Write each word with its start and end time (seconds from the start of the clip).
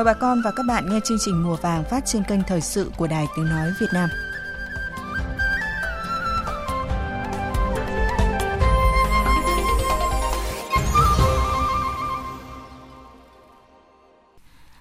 Mời 0.00 0.04
bà 0.04 0.14
con 0.14 0.42
và 0.42 0.50
các 0.50 0.62
bạn 0.66 0.90
nghe 0.90 1.00
chương 1.04 1.18
trình 1.20 1.42
Mùa 1.42 1.56
vàng 1.56 1.84
phát 1.90 2.06
trên 2.06 2.24
kênh 2.24 2.40
Thời 2.42 2.60
sự 2.60 2.90
của 2.96 3.06
Đài 3.06 3.26
Tiếng 3.36 3.44
Nói 3.44 3.72
Việt 3.80 3.86
Nam. 3.92 4.08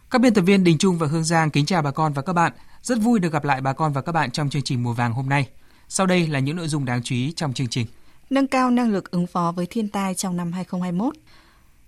Các 0.09 0.21
biên 0.21 0.33
tập 0.33 0.41
viên 0.41 0.63
Đình 0.63 0.77
Trung 0.77 0.97
và 0.97 1.07
Hương 1.07 1.23
Giang 1.23 1.49
kính 1.49 1.65
chào 1.65 1.81
bà 1.81 1.91
con 1.91 2.13
và 2.13 2.21
các 2.21 2.33
bạn. 2.33 2.51
Rất 2.81 2.97
vui 3.01 3.19
được 3.19 3.33
gặp 3.33 3.43
lại 3.43 3.61
bà 3.61 3.73
con 3.73 3.93
và 3.93 4.01
các 4.01 4.11
bạn 4.11 4.31
trong 4.31 4.49
chương 4.49 4.63
trình 4.63 4.83
Mùa 4.83 4.93
vàng 4.93 5.13
hôm 5.13 5.29
nay. 5.29 5.49
Sau 5.87 6.07
đây 6.07 6.27
là 6.27 6.39
những 6.39 6.55
nội 6.55 6.67
dung 6.67 6.85
đáng 6.85 7.03
chú 7.03 7.15
ý 7.15 7.33
trong 7.35 7.53
chương 7.53 7.67
trình. 7.67 7.87
Nâng 8.29 8.47
cao 8.47 8.71
năng 8.71 8.91
lực 8.91 9.11
ứng 9.11 9.27
phó 9.27 9.53
với 9.55 9.65
thiên 9.65 9.87
tai 9.87 10.15
trong 10.15 10.37
năm 10.37 10.51
2021. 10.51 11.15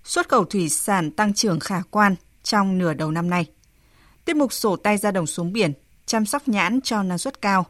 Xuất 0.04 0.28
khẩu 0.28 0.44
thủy 0.44 0.68
sản 0.68 1.10
tăng 1.10 1.34
trưởng 1.34 1.60
khả 1.60 1.82
quan 1.90 2.16
trong 2.42 2.78
nửa 2.78 2.94
đầu 2.94 3.10
năm 3.10 3.30
nay. 3.30 3.46
Tiết 4.24 4.36
mục 4.36 4.52
sổ 4.52 4.76
tay 4.76 4.98
ra 4.98 5.10
đồng 5.10 5.26
xuống 5.26 5.52
biển, 5.52 5.72
chăm 6.06 6.26
sóc 6.26 6.48
nhãn 6.48 6.80
cho 6.80 7.02
năng 7.02 7.18
suất 7.18 7.42
cao. 7.42 7.66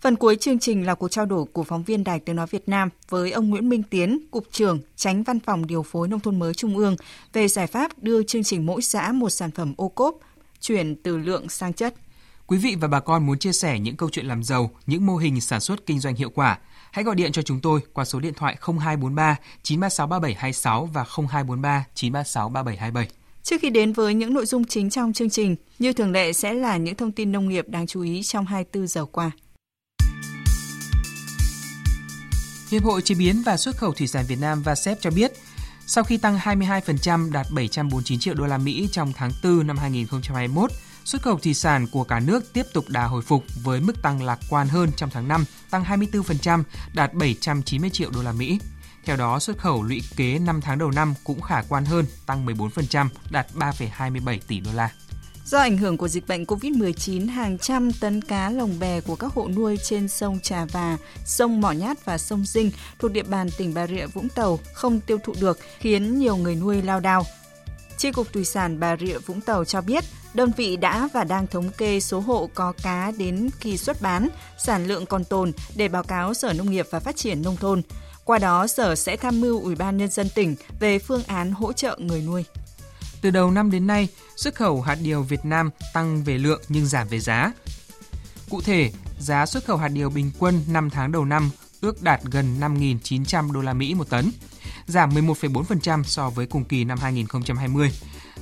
Phần 0.00 0.16
cuối 0.16 0.36
chương 0.36 0.58
trình 0.58 0.86
là 0.86 0.94
cuộc 0.94 1.08
trao 1.08 1.26
đổi 1.26 1.44
của 1.52 1.64
phóng 1.64 1.82
viên 1.82 2.04
Đài 2.04 2.20
Tiếng 2.20 2.36
Nói 2.36 2.46
Việt 2.46 2.68
Nam 2.68 2.88
với 3.08 3.30
ông 3.30 3.50
Nguyễn 3.50 3.68
Minh 3.68 3.82
Tiến, 3.82 4.18
Cục 4.30 4.46
trưởng, 4.52 4.80
Tránh 4.96 5.22
Văn 5.22 5.40
phòng 5.40 5.66
Điều 5.66 5.82
phối 5.82 6.08
Nông 6.08 6.20
thôn 6.20 6.38
mới 6.38 6.54
Trung 6.54 6.76
ương 6.76 6.96
về 7.32 7.48
giải 7.48 7.66
pháp 7.66 7.98
đưa 7.98 8.22
chương 8.22 8.44
trình 8.44 8.66
mỗi 8.66 8.82
xã 8.82 9.12
một 9.12 9.30
sản 9.30 9.50
phẩm 9.50 9.74
ô 9.76 9.88
cốp, 9.88 10.18
chuyển 10.60 10.96
từ 11.02 11.18
lượng 11.18 11.48
sang 11.48 11.72
chất. 11.72 11.94
Quý 12.46 12.58
vị 12.58 12.76
và 12.80 12.88
bà 12.88 13.00
con 13.00 13.26
muốn 13.26 13.38
chia 13.38 13.52
sẻ 13.52 13.78
những 13.78 13.96
câu 13.96 14.08
chuyện 14.12 14.26
làm 14.26 14.42
giàu, 14.42 14.70
những 14.86 15.06
mô 15.06 15.16
hình 15.16 15.40
sản 15.40 15.60
xuất 15.60 15.86
kinh 15.86 16.00
doanh 16.00 16.14
hiệu 16.14 16.30
quả, 16.30 16.58
hãy 16.90 17.04
gọi 17.04 17.14
điện 17.14 17.32
cho 17.32 17.42
chúng 17.42 17.60
tôi 17.60 17.80
qua 17.92 18.04
số 18.04 18.20
điện 18.20 18.34
thoại 18.34 18.56
0243 18.60 19.36
936 19.62 20.06
3726 20.06 20.86
và 20.92 21.04
0243 21.04 21.84
936 21.94 22.48
3727. 22.48 23.19
Trước 23.42 23.56
khi 23.60 23.70
đến 23.70 23.92
với 23.92 24.14
những 24.14 24.34
nội 24.34 24.46
dung 24.46 24.64
chính 24.64 24.90
trong 24.90 25.12
chương 25.12 25.30
trình, 25.30 25.56
như 25.78 25.92
thường 25.92 26.12
lệ 26.12 26.32
sẽ 26.32 26.52
là 26.52 26.76
những 26.76 26.94
thông 26.94 27.12
tin 27.12 27.32
nông 27.32 27.48
nghiệp 27.48 27.68
đáng 27.68 27.86
chú 27.86 28.02
ý 28.02 28.22
trong 28.22 28.46
24 28.46 28.86
giờ 28.86 29.04
qua. 29.04 29.30
Hiệp 32.70 32.84
hội 32.84 33.02
Chế 33.02 33.14
biến 33.14 33.42
và 33.46 33.56
Xuất 33.56 33.76
khẩu 33.76 33.92
Thủy 33.92 34.06
sản 34.06 34.24
Việt 34.28 34.38
Nam 34.40 34.62
VASEP 34.62 35.00
cho 35.00 35.10
biết, 35.10 35.32
sau 35.86 36.04
khi 36.04 36.16
tăng 36.16 36.38
22% 36.38 37.32
đạt 37.32 37.46
749 37.54 38.18
triệu 38.18 38.34
đô 38.34 38.46
la 38.46 38.58
Mỹ 38.58 38.88
trong 38.92 39.12
tháng 39.16 39.30
4 39.42 39.66
năm 39.66 39.76
2021, 39.76 40.70
xuất 41.04 41.22
khẩu 41.22 41.38
thủy 41.38 41.54
sản 41.54 41.86
của 41.92 42.04
cả 42.04 42.20
nước 42.20 42.52
tiếp 42.52 42.66
tục 42.72 42.84
đà 42.88 43.04
hồi 43.04 43.22
phục 43.22 43.44
với 43.62 43.80
mức 43.80 44.02
tăng 44.02 44.22
lạc 44.22 44.38
quan 44.48 44.68
hơn 44.68 44.90
trong 44.96 45.10
tháng 45.12 45.28
5, 45.28 45.44
tăng 45.70 45.84
24%, 45.84 46.62
đạt 46.94 47.14
790 47.14 47.90
triệu 47.90 48.10
đô 48.10 48.22
la 48.22 48.32
Mỹ. 48.32 48.58
Theo 49.04 49.16
đó, 49.16 49.38
xuất 49.38 49.58
khẩu 49.58 49.82
lũy 49.82 50.02
kế 50.16 50.38
5 50.38 50.60
tháng 50.60 50.78
đầu 50.78 50.90
năm 50.90 51.14
cũng 51.24 51.40
khả 51.40 51.62
quan 51.68 51.84
hơn, 51.84 52.04
tăng 52.26 52.46
14%, 52.46 53.08
đạt 53.30 53.46
3,27 53.54 54.38
tỷ 54.46 54.60
đô 54.60 54.70
la. 54.74 54.90
Do 55.44 55.58
ảnh 55.58 55.78
hưởng 55.78 55.96
của 55.96 56.08
dịch 56.08 56.28
bệnh 56.28 56.44
COVID-19, 56.44 57.30
hàng 57.30 57.58
trăm 57.58 57.92
tấn 57.92 58.22
cá 58.22 58.50
lồng 58.50 58.78
bè 58.78 59.00
của 59.00 59.16
các 59.16 59.32
hộ 59.32 59.48
nuôi 59.48 59.76
trên 59.76 60.08
sông 60.08 60.40
Trà 60.42 60.64
Và, 60.64 60.96
sông 61.24 61.60
Mỏ 61.60 61.72
Nhát 61.72 62.04
và 62.04 62.18
sông 62.18 62.44
Dinh 62.46 62.70
thuộc 62.98 63.12
địa 63.12 63.22
bàn 63.22 63.48
tỉnh 63.58 63.74
Bà 63.74 63.86
Rịa 63.86 64.06
Vũng 64.06 64.28
Tàu 64.28 64.58
không 64.74 65.00
tiêu 65.00 65.18
thụ 65.24 65.34
được, 65.40 65.58
khiến 65.78 66.18
nhiều 66.18 66.36
người 66.36 66.56
nuôi 66.56 66.82
lao 66.82 67.00
đao. 67.00 67.24
Chi 67.96 68.12
cục 68.12 68.32
Thủy 68.32 68.44
sản 68.44 68.80
Bà 68.80 68.96
Rịa 68.96 69.18
Vũng 69.18 69.40
Tàu 69.40 69.64
cho 69.64 69.80
biết, 69.80 70.04
đơn 70.34 70.52
vị 70.56 70.76
đã 70.76 71.08
và 71.12 71.24
đang 71.24 71.46
thống 71.46 71.70
kê 71.78 72.00
số 72.00 72.20
hộ 72.20 72.50
có 72.54 72.72
cá 72.82 73.12
đến 73.18 73.50
kỳ 73.60 73.76
xuất 73.76 74.02
bán, 74.02 74.28
sản 74.58 74.86
lượng 74.86 75.06
còn 75.06 75.24
tồn 75.24 75.52
để 75.76 75.88
báo 75.88 76.02
cáo 76.02 76.34
Sở 76.34 76.52
Nông 76.52 76.70
nghiệp 76.70 76.86
và 76.90 77.00
Phát 77.00 77.16
triển 77.16 77.42
Nông 77.42 77.56
thôn. 77.56 77.82
Qua 78.30 78.38
đó, 78.38 78.66
Sở 78.66 78.94
sẽ 78.94 79.16
tham 79.16 79.40
mưu 79.40 79.62
Ủy 79.62 79.74
ban 79.74 79.96
Nhân 79.96 80.10
dân 80.10 80.28
tỉnh 80.34 80.56
về 80.80 80.98
phương 80.98 81.22
án 81.22 81.52
hỗ 81.52 81.72
trợ 81.72 81.98
người 82.00 82.22
nuôi. 82.22 82.44
Từ 83.20 83.30
đầu 83.30 83.50
năm 83.50 83.70
đến 83.70 83.86
nay, 83.86 84.08
xuất 84.36 84.54
khẩu 84.54 84.80
hạt 84.80 84.98
điều 85.02 85.22
Việt 85.22 85.44
Nam 85.44 85.70
tăng 85.94 86.24
về 86.24 86.38
lượng 86.38 86.62
nhưng 86.68 86.86
giảm 86.86 87.08
về 87.08 87.20
giá. 87.20 87.52
Cụ 88.50 88.60
thể, 88.60 88.92
giá 89.20 89.46
xuất 89.46 89.64
khẩu 89.64 89.76
hạt 89.76 89.88
điều 89.88 90.10
bình 90.10 90.30
quân 90.38 90.62
5 90.68 90.90
tháng 90.90 91.12
đầu 91.12 91.24
năm 91.24 91.50
ước 91.80 92.02
đạt 92.02 92.20
gần 92.24 92.60
5.900 92.60 93.52
đô 93.52 93.60
la 93.60 93.72
Mỹ 93.72 93.94
một 93.94 94.10
tấn, 94.10 94.30
giảm 94.86 95.10
11,4% 95.10 96.02
so 96.02 96.30
với 96.30 96.46
cùng 96.46 96.64
kỳ 96.64 96.84
năm 96.84 96.98
2020. 96.98 97.92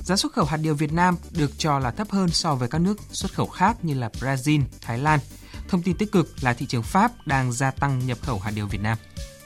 Giá 0.03 0.15
xuất 0.15 0.33
khẩu 0.33 0.45
hạt 0.45 0.57
điều 0.57 0.75
Việt 0.75 0.93
Nam 0.93 1.15
được 1.31 1.51
cho 1.57 1.79
là 1.79 1.91
thấp 1.91 2.09
hơn 2.09 2.29
so 2.29 2.55
với 2.55 2.69
các 2.69 2.81
nước 2.81 2.97
xuất 3.11 3.33
khẩu 3.33 3.47
khác 3.47 3.77
như 3.81 3.93
là 3.93 4.09
Brazil, 4.19 4.61
Thái 4.81 4.99
Lan. 4.99 5.19
Thông 5.67 5.81
tin 5.81 5.97
tích 5.97 6.11
cực 6.11 6.43
là 6.43 6.53
thị 6.53 6.65
trường 6.65 6.83
Pháp 6.83 7.11
đang 7.27 7.51
gia 7.51 7.71
tăng 7.71 8.07
nhập 8.07 8.17
khẩu 8.21 8.39
hạt 8.39 8.51
điều 8.55 8.67
Việt 8.67 8.81
Nam. 8.81 8.97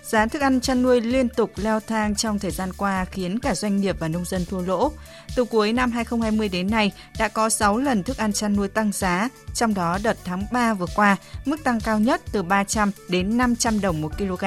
Giá 0.03 0.25
thức 0.25 0.41
ăn 0.41 0.61
chăn 0.61 0.81
nuôi 0.81 1.01
liên 1.01 1.29
tục 1.29 1.51
leo 1.55 1.79
thang 1.79 2.15
trong 2.15 2.39
thời 2.39 2.51
gian 2.51 2.73
qua 2.77 3.05
khiến 3.05 3.39
cả 3.39 3.55
doanh 3.55 3.81
nghiệp 3.81 3.95
và 3.99 4.07
nông 4.07 4.25
dân 4.25 4.45
thua 4.45 4.61
lỗ. 4.61 4.91
Từ 5.35 5.45
cuối 5.45 5.73
năm 5.73 5.91
2020 5.91 6.49
đến 6.49 6.71
nay, 6.71 6.91
đã 7.19 7.27
có 7.27 7.49
6 7.49 7.77
lần 7.77 8.03
thức 8.03 8.17
ăn 8.17 8.33
chăn 8.33 8.55
nuôi 8.55 8.67
tăng 8.67 8.91
giá, 8.91 9.29
trong 9.53 9.73
đó 9.73 9.97
đợt 10.03 10.17
tháng 10.23 10.45
3 10.51 10.73
vừa 10.73 10.85
qua, 10.95 11.17
mức 11.45 11.63
tăng 11.63 11.79
cao 11.79 11.99
nhất 11.99 12.21
từ 12.31 12.43
300 12.43 12.91
đến 13.09 13.37
500 13.37 13.81
đồng 13.81 14.01
một 14.01 14.17
kg. 14.17 14.45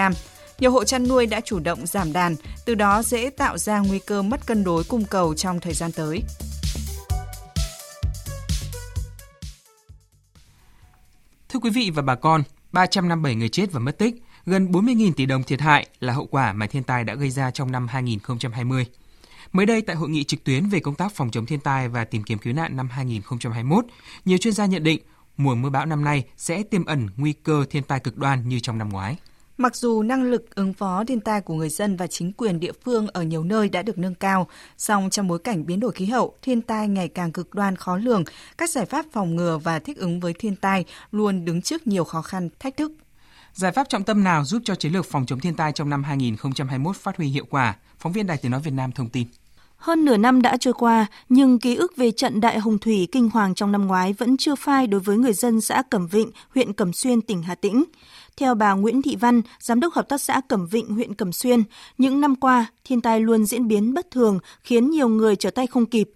Nhiều 0.58 0.70
hộ 0.70 0.84
chăn 0.84 1.08
nuôi 1.08 1.26
đã 1.26 1.40
chủ 1.40 1.58
động 1.58 1.86
giảm 1.86 2.12
đàn, 2.12 2.36
từ 2.64 2.74
đó 2.74 3.02
dễ 3.02 3.30
tạo 3.30 3.58
ra 3.58 3.78
nguy 3.78 3.98
cơ 3.98 4.22
mất 4.22 4.46
cân 4.46 4.64
đối 4.64 4.84
cung 4.84 5.04
cầu 5.04 5.34
trong 5.34 5.60
thời 5.60 5.74
gian 5.74 5.92
tới. 5.92 6.22
Thưa 11.48 11.60
quý 11.60 11.70
vị 11.70 11.90
và 11.94 12.02
bà 12.02 12.14
con, 12.14 12.42
357 12.72 13.34
người 13.34 13.48
chết 13.48 13.72
và 13.72 13.80
mất 13.80 13.98
tích, 13.98 14.14
gần 14.46 14.72
40.000 14.72 15.12
tỷ 15.12 15.26
đồng 15.26 15.42
thiệt 15.42 15.60
hại 15.60 15.86
là 16.00 16.12
hậu 16.12 16.26
quả 16.26 16.52
mà 16.52 16.66
thiên 16.66 16.82
tai 16.82 17.04
đã 17.04 17.14
gây 17.14 17.30
ra 17.30 17.50
trong 17.50 17.72
năm 17.72 17.88
2020. 17.88 18.86
Mới 19.52 19.66
đây 19.66 19.82
tại 19.82 19.96
hội 19.96 20.08
nghị 20.08 20.24
trực 20.24 20.44
tuyến 20.44 20.68
về 20.68 20.80
công 20.80 20.94
tác 20.94 21.12
phòng 21.12 21.30
chống 21.30 21.46
thiên 21.46 21.60
tai 21.60 21.88
và 21.88 22.04
tìm 22.04 22.22
kiếm 22.22 22.38
cứu 22.38 22.52
nạn 22.54 22.76
năm 22.76 22.88
2021, 22.88 23.84
nhiều 24.24 24.38
chuyên 24.38 24.54
gia 24.54 24.66
nhận 24.66 24.82
định 24.82 25.00
mùa 25.36 25.54
mưa 25.54 25.70
bão 25.70 25.86
năm 25.86 26.04
nay 26.04 26.24
sẽ 26.36 26.62
tiềm 26.62 26.84
ẩn 26.84 27.08
nguy 27.16 27.32
cơ 27.32 27.64
thiên 27.70 27.82
tai 27.82 28.00
cực 28.00 28.16
đoan 28.16 28.48
như 28.48 28.60
trong 28.60 28.78
năm 28.78 28.88
ngoái. 28.88 29.16
Mặc 29.58 29.76
dù 29.76 30.02
năng 30.02 30.22
lực 30.22 30.54
ứng 30.54 30.72
phó 30.72 31.04
thiên 31.04 31.20
tai 31.20 31.40
của 31.40 31.54
người 31.54 31.68
dân 31.68 31.96
và 31.96 32.06
chính 32.06 32.32
quyền 32.32 32.60
địa 32.60 32.72
phương 32.84 33.08
ở 33.08 33.22
nhiều 33.22 33.44
nơi 33.44 33.68
đã 33.68 33.82
được 33.82 33.98
nâng 33.98 34.14
cao, 34.14 34.48
song 34.78 35.10
trong 35.10 35.28
bối 35.28 35.38
cảnh 35.38 35.66
biến 35.66 35.80
đổi 35.80 35.92
khí 35.92 36.06
hậu, 36.06 36.34
thiên 36.42 36.62
tai 36.62 36.88
ngày 36.88 37.08
càng 37.08 37.32
cực 37.32 37.54
đoan 37.54 37.76
khó 37.76 37.96
lường, 37.96 38.24
các 38.58 38.70
giải 38.70 38.86
pháp 38.86 39.06
phòng 39.12 39.36
ngừa 39.36 39.58
và 39.58 39.78
thích 39.78 39.96
ứng 39.96 40.20
với 40.20 40.34
thiên 40.38 40.56
tai 40.56 40.84
luôn 41.10 41.44
đứng 41.44 41.62
trước 41.62 41.86
nhiều 41.86 42.04
khó 42.04 42.22
khăn, 42.22 42.48
thách 42.58 42.76
thức. 42.76 42.92
Giải 43.56 43.72
pháp 43.72 43.88
trọng 43.88 44.04
tâm 44.04 44.24
nào 44.24 44.44
giúp 44.44 44.62
cho 44.64 44.74
chiến 44.74 44.92
lược 44.92 45.06
phòng 45.06 45.26
chống 45.26 45.40
thiên 45.40 45.54
tai 45.54 45.72
trong 45.72 45.90
năm 45.90 46.04
2021 46.04 46.96
phát 46.96 47.16
huy 47.16 47.26
hiệu 47.26 47.44
quả? 47.50 47.74
Phóng 47.98 48.12
viên 48.12 48.26
Đài 48.26 48.36
Tiếng 48.36 48.50
Nói 48.50 48.60
Việt 48.60 48.70
Nam 48.70 48.92
thông 48.92 49.08
tin. 49.08 49.26
Hơn 49.76 50.04
nửa 50.04 50.16
năm 50.16 50.42
đã 50.42 50.56
trôi 50.56 50.74
qua, 50.74 51.06
nhưng 51.28 51.58
ký 51.58 51.76
ức 51.76 51.96
về 51.96 52.10
trận 52.10 52.40
đại 52.40 52.58
hồng 52.58 52.78
thủy 52.78 53.08
kinh 53.12 53.30
hoàng 53.30 53.54
trong 53.54 53.72
năm 53.72 53.86
ngoái 53.86 54.12
vẫn 54.12 54.36
chưa 54.36 54.54
phai 54.54 54.86
đối 54.86 55.00
với 55.00 55.16
người 55.16 55.32
dân 55.32 55.60
xã 55.60 55.82
Cẩm 55.90 56.06
Vịnh, 56.06 56.30
huyện 56.54 56.72
Cẩm 56.72 56.92
Xuyên, 56.92 57.20
tỉnh 57.20 57.42
Hà 57.42 57.54
Tĩnh. 57.54 57.84
Theo 58.36 58.54
bà 58.54 58.72
Nguyễn 58.72 59.02
Thị 59.02 59.16
Văn, 59.16 59.42
Giám 59.60 59.80
đốc 59.80 59.94
Hợp 59.94 60.08
tác 60.08 60.20
xã 60.20 60.40
Cẩm 60.48 60.66
Vịnh, 60.66 60.88
huyện 60.88 61.14
Cẩm 61.14 61.32
Xuyên, 61.32 61.62
những 61.98 62.20
năm 62.20 62.36
qua, 62.36 62.66
thiên 62.84 63.00
tai 63.00 63.20
luôn 63.20 63.46
diễn 63.46 63.68
biến 63.68 63.94
bất 63.94 64.10
thường, 64.10 64.38
khiến 64.62 64.90
nhiều 64.90 65.08
người 65.08 65.36
trở 65.36 65.50
tay 65.50 65.66
không 65.66 65.86
kịp. 65.86 66.10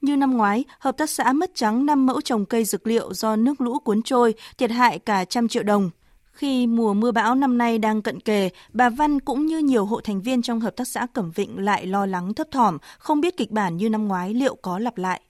Như 0.00 0.16
năm 0.16 0.36
ngoái, 0.36 0.64
hợp 0.78 0.96
tác 0.98 1.10
xã 1.10 1.32
mất 1.32 1.50
trắng 1.54 1.86
5 1.86 2.06
mẫu 2.06 2.20
trồng 2.20 2.46
cây 2.46 2.64
dược 2.64 2.86
liệu 2.86 3.14
do 3.14 3.36
nước 3.36 3.60
lũ 3.60 3.78
cuốn 3.78 4.02
trôi, 4.02 4.34
thiệt 4.58 4.70
hại 4.70 4.98
cả 4.98 5.24
trăm 5.24 5.48
triệu 5.48 5.62
đồng. 5.62 5.90
Khi 6.32 6.66
mùa 6.66 6.94
mưa 6.94 7.12
bão 7.12 7.34
năm 7.34 7.58
nay 7.58 7.78
đang 7.78 8.02
cận 8.02 8.20
kề, 8.20 8.50
bà 8.72 8.90
Văn 8.90 9.20
cũng 9.20 9.46
như 9.46 9.58
nhiều 9.58 9.84
hộ 9.84 10.00
thành 10.00 10.20
viên 10.20 10.42
trong 10.42 10.60
hợp 10.60 10.76
tác 10.76 10.88
xã 10.88 11.06
Cẩm 11.12 11.30
Vịnh 11.30 11.64
lại 11.64 11.86
lo 11.86 12.06
lắng 12.06 12.34
thấp 12.34 12.46
thỏm, 12.50 12.78
không 12.98 13.20
biết 13.20 13.36
kịch 13.36 13.50
bản 13.50 13.76
như 13.76 13.90
năm 13.90 14.08
ngoái 14.08 14.34
liệu 14.34 14.54
có 14.62 14.78
lặp 14.78 14.98
lại. 14.98 15.20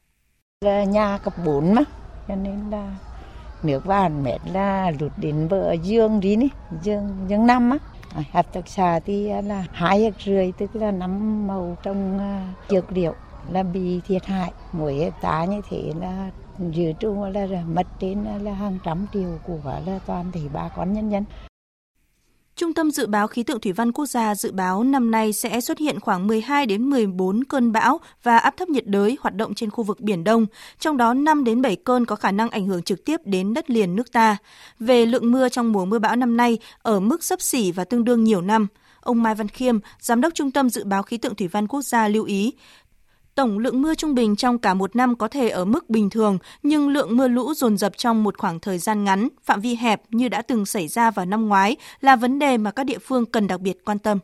Nhà 0.86 1.18
cấp 1.18 1.34
4 1.44 1.74
mà, 1.74 1.82
cho 2.28 2.34
nên 2.36 2.70
là 2.70 2.96
nước 3.62 3.84
vàn 3.84 4.24
mệt 4.24 4.38
là 4.52 4.90
lụt 5.00 5.12
đến 5.16 5.48
bờ 5.48 5.72
dương 5.72 6.20
đi 6.20 6.36
ní, 6.36 6.48
dương 6.82 7.26
dương 7.28 7.46
năm 7.46 7.70
á. 7.70 7.78
Hợp 8.32 8.52
tác 8.52 8.68
xã 8.68 9.00
thì 9.00 9.28
à, 9.30 9.40
là 9.40 9.64
hai 9.72 10.00
hecta 10.00 10.20
rưỡi 10.26 10.52
tức 10.58 10.76
là 10.76 10.90
năm 10.90 11.46
màu 11.46 11.76
trong 11.82 12.18
à, 12.18 12.52
dược 12.70 12.92
liệu 12.92 13.14
là 13.50 13.62
bị 13.62 14.00
thiệt 14.06 14.26
hại 14.26 14.52
mỗi 14.72 15.12
tá 15.20 15.44
như 15.44 15.60
thế 15.70 15.92
là 16.00 16.30
dự 16.72 16.92
trù 17.00 17.24
là 17.34 17.46
mất 17.66 17.86
đến 18.00 18.24
là 18.42 18.52
hàng 18.52 18.78
trăm 18.84 19.06
triệu 19.12 19.38
của 19.46 19.80
là 19.86 19.98
toàn 20.06 20.32
thể 20.32 20.40
bà 20.52 20.68
con 20.76 20.92
nhân 20.92 21.10
dân. 21.10 21.24
Trung 22.56 22.74
tâm 22.74 22.90
Dự 22.90 23.06
báo 23.06 23.26
Khí 23.26 23.42
tượng 23.42 23.60
Thủy 23.60 23.72
văn 23.72 23.92
Quốc 23.92 24.06
gia 24.06 24.34
dự 24.34 24.52
báo 24.52 24.84
năm 24.84 25.10
nay 25.10 25.32
sẽ 25.32 25.60
xuất 25.60 25.78
hiện 25.78 26.00
khoảng 26.00 26.26
12 26.26 26.66
đến 26.66 26.90
14 26.90 27.44
cơn 27.44 27.72
bão 27.72 28.00
và 28.22 28.38
áp 28.38 28.56
thấp 28.56 28.68
nhiệt 28.68 28.86
đới 28.86 29.16
hoạt 29.20 29.34
động 29.34 29.54
trên 29.54 29.70
khu 29.70 29.84
vực 29.84 30.00
Biển 30.00 30.24
Đông, 30.24 30.46
trong 30.78 30.96
đó 30.96 31.14
5 31.14 31.44
đến 31.44 31.62
7 31.62 31.76
cơn 31.76 32.06
có 32.06 32.16
khả 32.16 32.32
năng 32.32 32.48
ảnh 32.50 32.66
hưởng 32.66 32.82
trực 32.82 33.04
tiếp 33.04 33.20
đến 33.24 33.54
đất 33.54 33.70
liền 33.70 33.96
nước 33.96 34.12
ta. 34.12 34.36
Về 34.78 35.06
lượng 35.06 35.32
mưa 35.32 35.48
trong 35.48 35.72
mùa 35.72 35.84
mưa 35.84 35.98
bão 35.98 36.16
năm 36.16 36.36
nay 36.36 36.58
ở 36.82 37.00
mức 37.00 37.24
sấp 37.24 37.40
xỉ 37.40 37.72
và 37.72 37.84
tương 37.84 38.04
đương 38.04 38.24
nhiều 38.24 38.40
năm, 38.40 38.66
ông 39.00 39.22
Mai 39.22 39.34
Văn 39.34 39.48
Khiêm, 39.48 39.78
Giám 40.00 40.20
đốc 40.20 40.34
Trung 40.34 40.50
tâm 40.50 40.70
Dự 40.70 40.84
báo 40.84 41.02
Khí 41.02 41.16
tượng 41.16 41.34
Thủy 41.34 41.48
văn 41.48 41.66
Quốc 41.66 41.82
gia 41.82 42.08
lưu 42.08 42.24
ý, 42.24 42.52
Tổng 43.34 43.58
lượng 43.58 43.82
mưa 43.82 43.94
trung 43.94 44.14
bình 44.14 44.36
trong 44.36 44.58
cả 44.58 44.74
một 44.74 44.96
năm 44.96 45.16
có 45.16 45.28
thể 45.28 45.48
ở 45.48 45.64
mức 45.64 45.90
bình 45.90 46.10
thường, 46.10 46.38
nhưng 46.62 46.88
lượng 46.88 47.16
mưa 47.16 47.28
lũ 47.28 47.54
dồn 47.54 47.78
dập 47.78 47.92
trong 47.96 48.22
một 48.22 48.38
khoảng 48.38 48.60
thời 48.60 48.78
gian 48.78 49.04
ngắn, 49.04 49.28
phạm 49.42 49.60
vi 49.60 49.74
hẹp 49.74 50.02
như 50.10 50.28
đã 50.28 50.42
từng 50.42 50.66
xảy 50.66 50.88
ra 50.88 51.10
vào 51.10 51.26
năm 51.26 51.48
ngoái 51.48 51.76
là 52.00 52.16
vấn 52.16 52.38
đề 52.38 52.56
mà 52.56 52.70
các 52.70 52.84
địa 52.84 52.98
phương 52.98 53.26
cần 53.26 53.46
đặc 53.46 53.60
biệt 53.60 53.84
quan 53.84 53.98
tâm. 53.98 54.18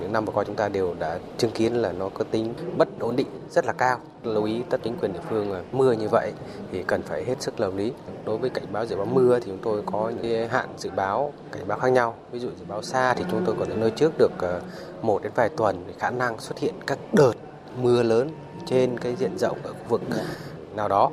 Những 0.00 0.12
năm 0.12 0.24
vừa 0.24 0.32
qua 0.32 0.44
chúng 0.44 0.56
ta 0.56 0.68
đều 0.68 0.94
đã 0.94 1.18
chứng 1.38 1.50
kiến 1.50 1.74
là 1.74 1.92
nó 1.92 2.08
có 2.08 2.24
tính 2.24 2.54
bất 2.78 2.88
ổn 3.00 3.16
định 3.16 3.26
rất 3.50 3.66
là 3.66 3.72
cao. 3.72 3.98
Lưu 4.22 4.44
ý 4.44 4.62
tất 4.70 4.80
chính 4.84 4.96
quyền 5.00 5.12
địa 5.12 5.20
phương 5.30 5.64
mưa 5.72 5.92
như 5.92 6.08
vậy 6.08 6.32
thì 6.72 6.82
cần 6.82 7.02
phải 7.02 7.24
hết 7.24 7.42
sức 7.42 7.60
lưu 7.60 7.72
lý. 7.76 7.92
Đối 8.24 8.38
với 8.38 8.50
cảnh 8.50 8.64
báo 8.72 8.86
dự 8.86 8.96
báo 8.96 9.06
mưa 9.06 9.38
thì 9.38 9.46
chúng 9.46 9.58
tôi 9.62 9.82
có 9.86 10.12
những 10.22 10.48
hạn 10.48 10.68
dự 10.78 10.90
báo 10.90 11.32
cảnh 11.52 11.68
báo 11.68 11.78
khác 11.78 11.88
nhau. 11.88 12.14
Ví 12.32 12.38
dụ 12.38 12.48
dự 12.48 12.64
báo 12.68 12.82
xa 12.82 13.14
thì 13.14 13.24
chúng 13.30 13.42
tôi 13.46 13.54
có 13.58 13.64
thể 13.64 13.74
nơi 13.76 13.90
trước 13.90 14.12
được 14.18 14.32
ờ, 14.38 14.60
một 15.02 15.22
đến 15.22 15.32
vài 15.34 15.48
tuần 15.48 15.84
khả 15.98 16.10
năng 16.10 16.38
xuất 16.38 16.58
hiện 16.58 16.74
các 16.86 16.98
đợt 17.12 17.32
mưa 17.82 18.02
lớn 18.02 18.30
trên 18.66 18.98
cái 18.98 19.14
diện 19.16 19.38
rộng 19.38 19.58
ở 19.62 19.72
khu 19.72 19.88
vực 19.88 20.02
nào 20.76 20.88
đó. 20.88 21.10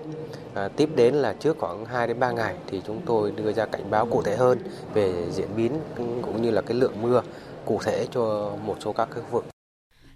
À, 0.54 0.68
tiếp 0.68 0.90
đến 0.96 1.14
là 1.14 1.34
trước 1.34 1.58
khoảng 1.60 1.86
2 1.86 2.08
đến 2.08 2.20
3 2.20 2.32
ngày 2.32 2.56
thì 2.68 2.82
chúng 2.88 3.02
tôi 3.06 3.32
đưa 3.32 3.54
ra 3.54 3.66
cảnh 3.66 3.90
báo 3.90 4.06
cụ 4.06 4.22
thể 4.22 4.36
hơn 4.36 4.60
về 4.94 5.28
diễn 5.32 5.48
biến 5.58 5.72
cũng 5.96 6.42
như 6.42 6.52
là 6.52 6.62
cái 6.62 6.78
lượng 6.78 7.02
mưa 7.02 7.22
cụ 7.66 7.80
thể 7.84 8.08
cho 8.12 8.52
một 8.66 8.76
số 8.80 8.94
các 8.94 9.08
khu 9.12 9.22
vực. 9.32 9.46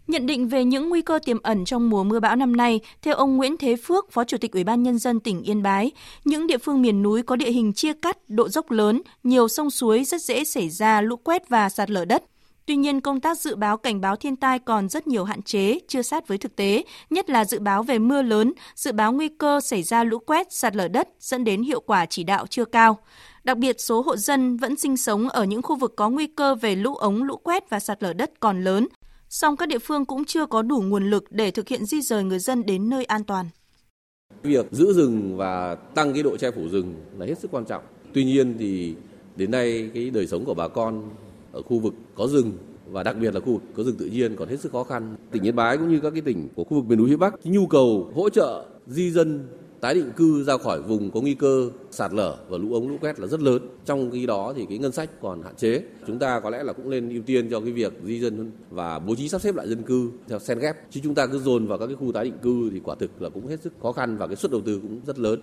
Nhận 0.07 0.25
định 0.25 0.47
về 0.47 0.65
những 0.65 0.89
nguy 0.89 1.01
cơ 1.01 1.19
tiềm 1.25 1.41
ẩn 1.41 1.65
trong 1.65 1.89
mùa 1.89 2.03
mưa 2.03 2.19
bão 2.19 2.35
năm 2.35 2.55
nay, 2.55 2.79
theo 3.01 3.15
ông 3.15 3.38
Nguyễn 3.38 3.57
Thế 3.57 3.75
Phước, 3.83 4.11
Phó 4.11 4.23
Chủ 4.23 4.38
tịch 4.38 4.51
Ủy 4.51 4.63
ban 4.63 4.83
Nhân 4.83 4.99
dân 4.99 5.19
tỉnh 5.19 5.44
Yên 5.44 5.63
Bái, 5.63 5.91
những 6.25 6.47
địa 6.47 6.57
phương 6.57 6.81
miền 6.81 7.03
núi 7.03 7.23
có 7.23 7.35
địa 7.35 7.51
hình 7.51 7.73
chia 7.73 7.94
cắt, 7.94 8.17
độ 8.27 8.49
dốc 8.49 8.71
lớn, 8.71 9.01
nhiều 9.23 9.47
sông 9.47 9.69
suối 9.69 10.03
rất 10.03 10.21
dễ 10.21 10.44
xảy 10.44 10.69
ra 10.69 11.01
lũ 11.01 11.15
quét 11.15 11.49
và 11.49 11.69
sạt 11.69 11.89
lở 11.89 12.05
đất. 12.05 12.23
Tuy 12.68 12.75
nhiên, 12.75 13.02
công 13.02 13.19
tác 13.19 13.40
dự 13.40 13.56
báo 13.56 13.78
cảnh 13.78 14.02
báo 14.02 14.16
thiên 14.16 14.36
tai 14.36 14.60
còn 14.60 14.90
rất 14.90 15.08
nhiều 15.08 15.24
hạn 15.24 15.42
chế, 15.42 15.80
chưa 15.88 16.02
sát 16.02 16.28
với 16.28 16.38
thực 16.38 16.56
tế, 16.56 16.84
nhất 17.10 17.30
là 17.30 17.46
dự 17.46 17.60
báo 17.60 17.84
về 17.84 18.00
mưa 18.00 18.22
lớn, 18.22 18.54
dự 18.75 18.92
báo 18.92 19.14
nguy 19.14 19.28
cơ 19.28 19.60
xảy 19.62 19.84
ra 19.84 20.04
lũ 20.04 20.19
quét, 20.19 20.54
sạt 20.54 20.75
lở 20.75 20.88
đất 20.88 21.10
dẫn 21.19 21.44
đến 21.44 21.64
hiệu 21.64 21.80
quả 21.80 22.06
chỉ 22.06 22.24
đạo 22.24 22.48
chưa 22.48 22.66
cao. 22.66 22.98
Đặc 23.44 23.58
biệt, 23.58 23.81
số 23.81 24.02
hộ 24.02 24.18
dân 24.18 24.58
vẫn 24.58 24.75
sinh 24.75 24.98
sống 24.98 25.30
ở 25.30 25.44
những 25.44 25.62
khu 25.62 25.75
vực 25.75 25.94
có 25.96 26.10
nguy 26.10 26.28
cơ 26.28 26.56
về 26.56 26.75
lũ 26.75 26.96
ống, 26.96 27.24
lũ 27.24 27.38
quét 27.38 27.69
và 27.69 27.80
sạt 27.80 28.04
lở 28.04 28.14
đất 28.14 28.31
còn 28.40 28.64
lớn. 28.64 28.88
Song 29.30 29.58
các 29.58 29.68
địa 29.68 29.80
phương 29.80 30.06
cũng 30.06 30.25
chưa 30.25 30.46
có 30.46 30.62
đủ 30.62 30.81
nguồn 30.81 31.10
lực 31.10 31.31
để 31.31 31.52
thực 31.52 31.68
hiện 31.68 31.86
di 31.86 32.02
rời 32.02 32.24
người 32.24 32.40
dân 32.40 32.66
đến 32.66 32.90
nơi 32.90 33.06
an 33.06 33.24
toàn. 33.24 33.46
Việc 34.44 34.66
giữ 34.72 34.94
rừng 34.94 35.38
và 35.38 35.75
tăng 35.75 36.14
cái 36.14 36.24
độ 36.24 36.38
che 36.38 36.52
phủ 36.52 36.69
rừng 36.69 36.96
là 37.18 37.25
hết 37.25 37.40
sức 37.40 37.52
quan 37.52 37.66
trọng. 37.66 37.84
Tuy 38.14 38.24
nhiên 38.24 38.56
thì 38.60 38.96
đến 39.36 39.52
nay 39.52 39.90
cái 39.94 40.10
đời 40.10 40.28
sống 40.28 40.46
của 40.46 40.54
bà 40.54 40.68
con 40.68 41.10
ở 41.57 41.62
khu 41.62 41.80
vực 41.80 41.94
có 42.15 42.27
rừng 42.27 42.51
và 42.92 43.04
đặc 43.04 43.15
biệt 43.21 43.33
là 43.33 43.39
khu 43.39 43.54
vực 43.54 43.62
có 43.75 43.83
rừng 43.83 43.95
tự 43.95 44.06
nhiên 44.06 44.36
còn 44.36 44.50
hết 44.50 44.59
sức 44.59 44.71
khó 44.71 44.83
khăn. 44.83 45.15
Tỉnh 45.31 45.44
Yên 45.44 45.56
Bái 45.56 45.77
cũng 45.77 45.89
như 45.89 46.00
các 46.00 46.12
cái 46.12 46.21
tỉnh 46.21 46.48
của 46.56 46.63
khu 46.63 46.77
vực 46.77 46.86
miền 46.89 46.98
núi 46.98 47.09
phía 47.09 47.18
Bắc, 47.18 47.33
nhu 47.44 47.68
cầu 47.68 48.12
hỗ 48.15 48.30
trợ 48.30 48.65
di 48.88 49.12
dân 49.12 49.48
tái 49.81 49.94
định 49.94 50.12
cư 50.15 50.44
ra 50.44 50.57
khỏi 50.57 50.81
vùng 50.81 51.12
có 51.12 51.21
nguy 51.21 51.33
cơ 51.33 51.69
sạt 51.92 52.13
lở 52.13 52.38
và 52.50 52.57
lũ 52.57 52.74
ống 52.74 52.89
lũ 52.89 52.95
quét 53.01 53.19
là 53.19 53.27
rất 53.27 53.42
lớn. 53.42 53.62
Trong 53.86 54.12
khi 54.12 54.25
đó 54.25 54.54
thì 54.56 54.65
cái 54.69 54.77
ngân 54.77 54.92
sách 54.92 55.09
còn 55.21 55.42
hạn 55.42 55.56
chế. 55.56 55.83
Chúng 56.07 56.19
ta 56.19 56.39
có 56.39 56.50
lẽ 56.50 56.63
là 56.63 56.74
cũng 56.74 56.89
nên 56.89 57.09
ưu 57.09 57.21
tiên 57.25 57.50
cho 57.51 57.59
cái 57.59 57.71
việc 57.71 57.94
di 58.04 58.19
dân 58.19 58.51
và 58.69 59.00
bố 59.00 59.15
trí 59.15 59.30
sắp 59.30 59.42
xếp 59.42 59.56
lại 59.56 59.68
dân 59.68 59.83
cư 59.83 60.12
theo 60.27 60.39
sen 60.39 60.59
ghép. 60.59 60.75
Chứ 60.92 61.00
chúng 61.04 61.15
ta 61.15 61.27
cứ 61.27 61.39
dồn 61.39 61.68
vào 61.68 61.77
các 61.77 61.88
cái 61.88 61.95
khu 61.95 62.12
tái 62.12 62.24
định 62.24 62.38
cư 62.42 62.69
thì 62.74 62.80
quả 62.83 62.95
thực 63.00 63.21
là 63.21 63.30
cũng 63.30 63.48
hết 63.48 63.62
sức 63.62 63.74
khó 63.81 63.92
khăn 63.92 64.18
và 64.18 64.27
cái 64.27 64.36
suất 64.36 64.51
đầu 64.51 64.62
tư 64.65 64.80
cũng 64.81 65.00
rất 65.06 65.19
lớn. 65.19 65.39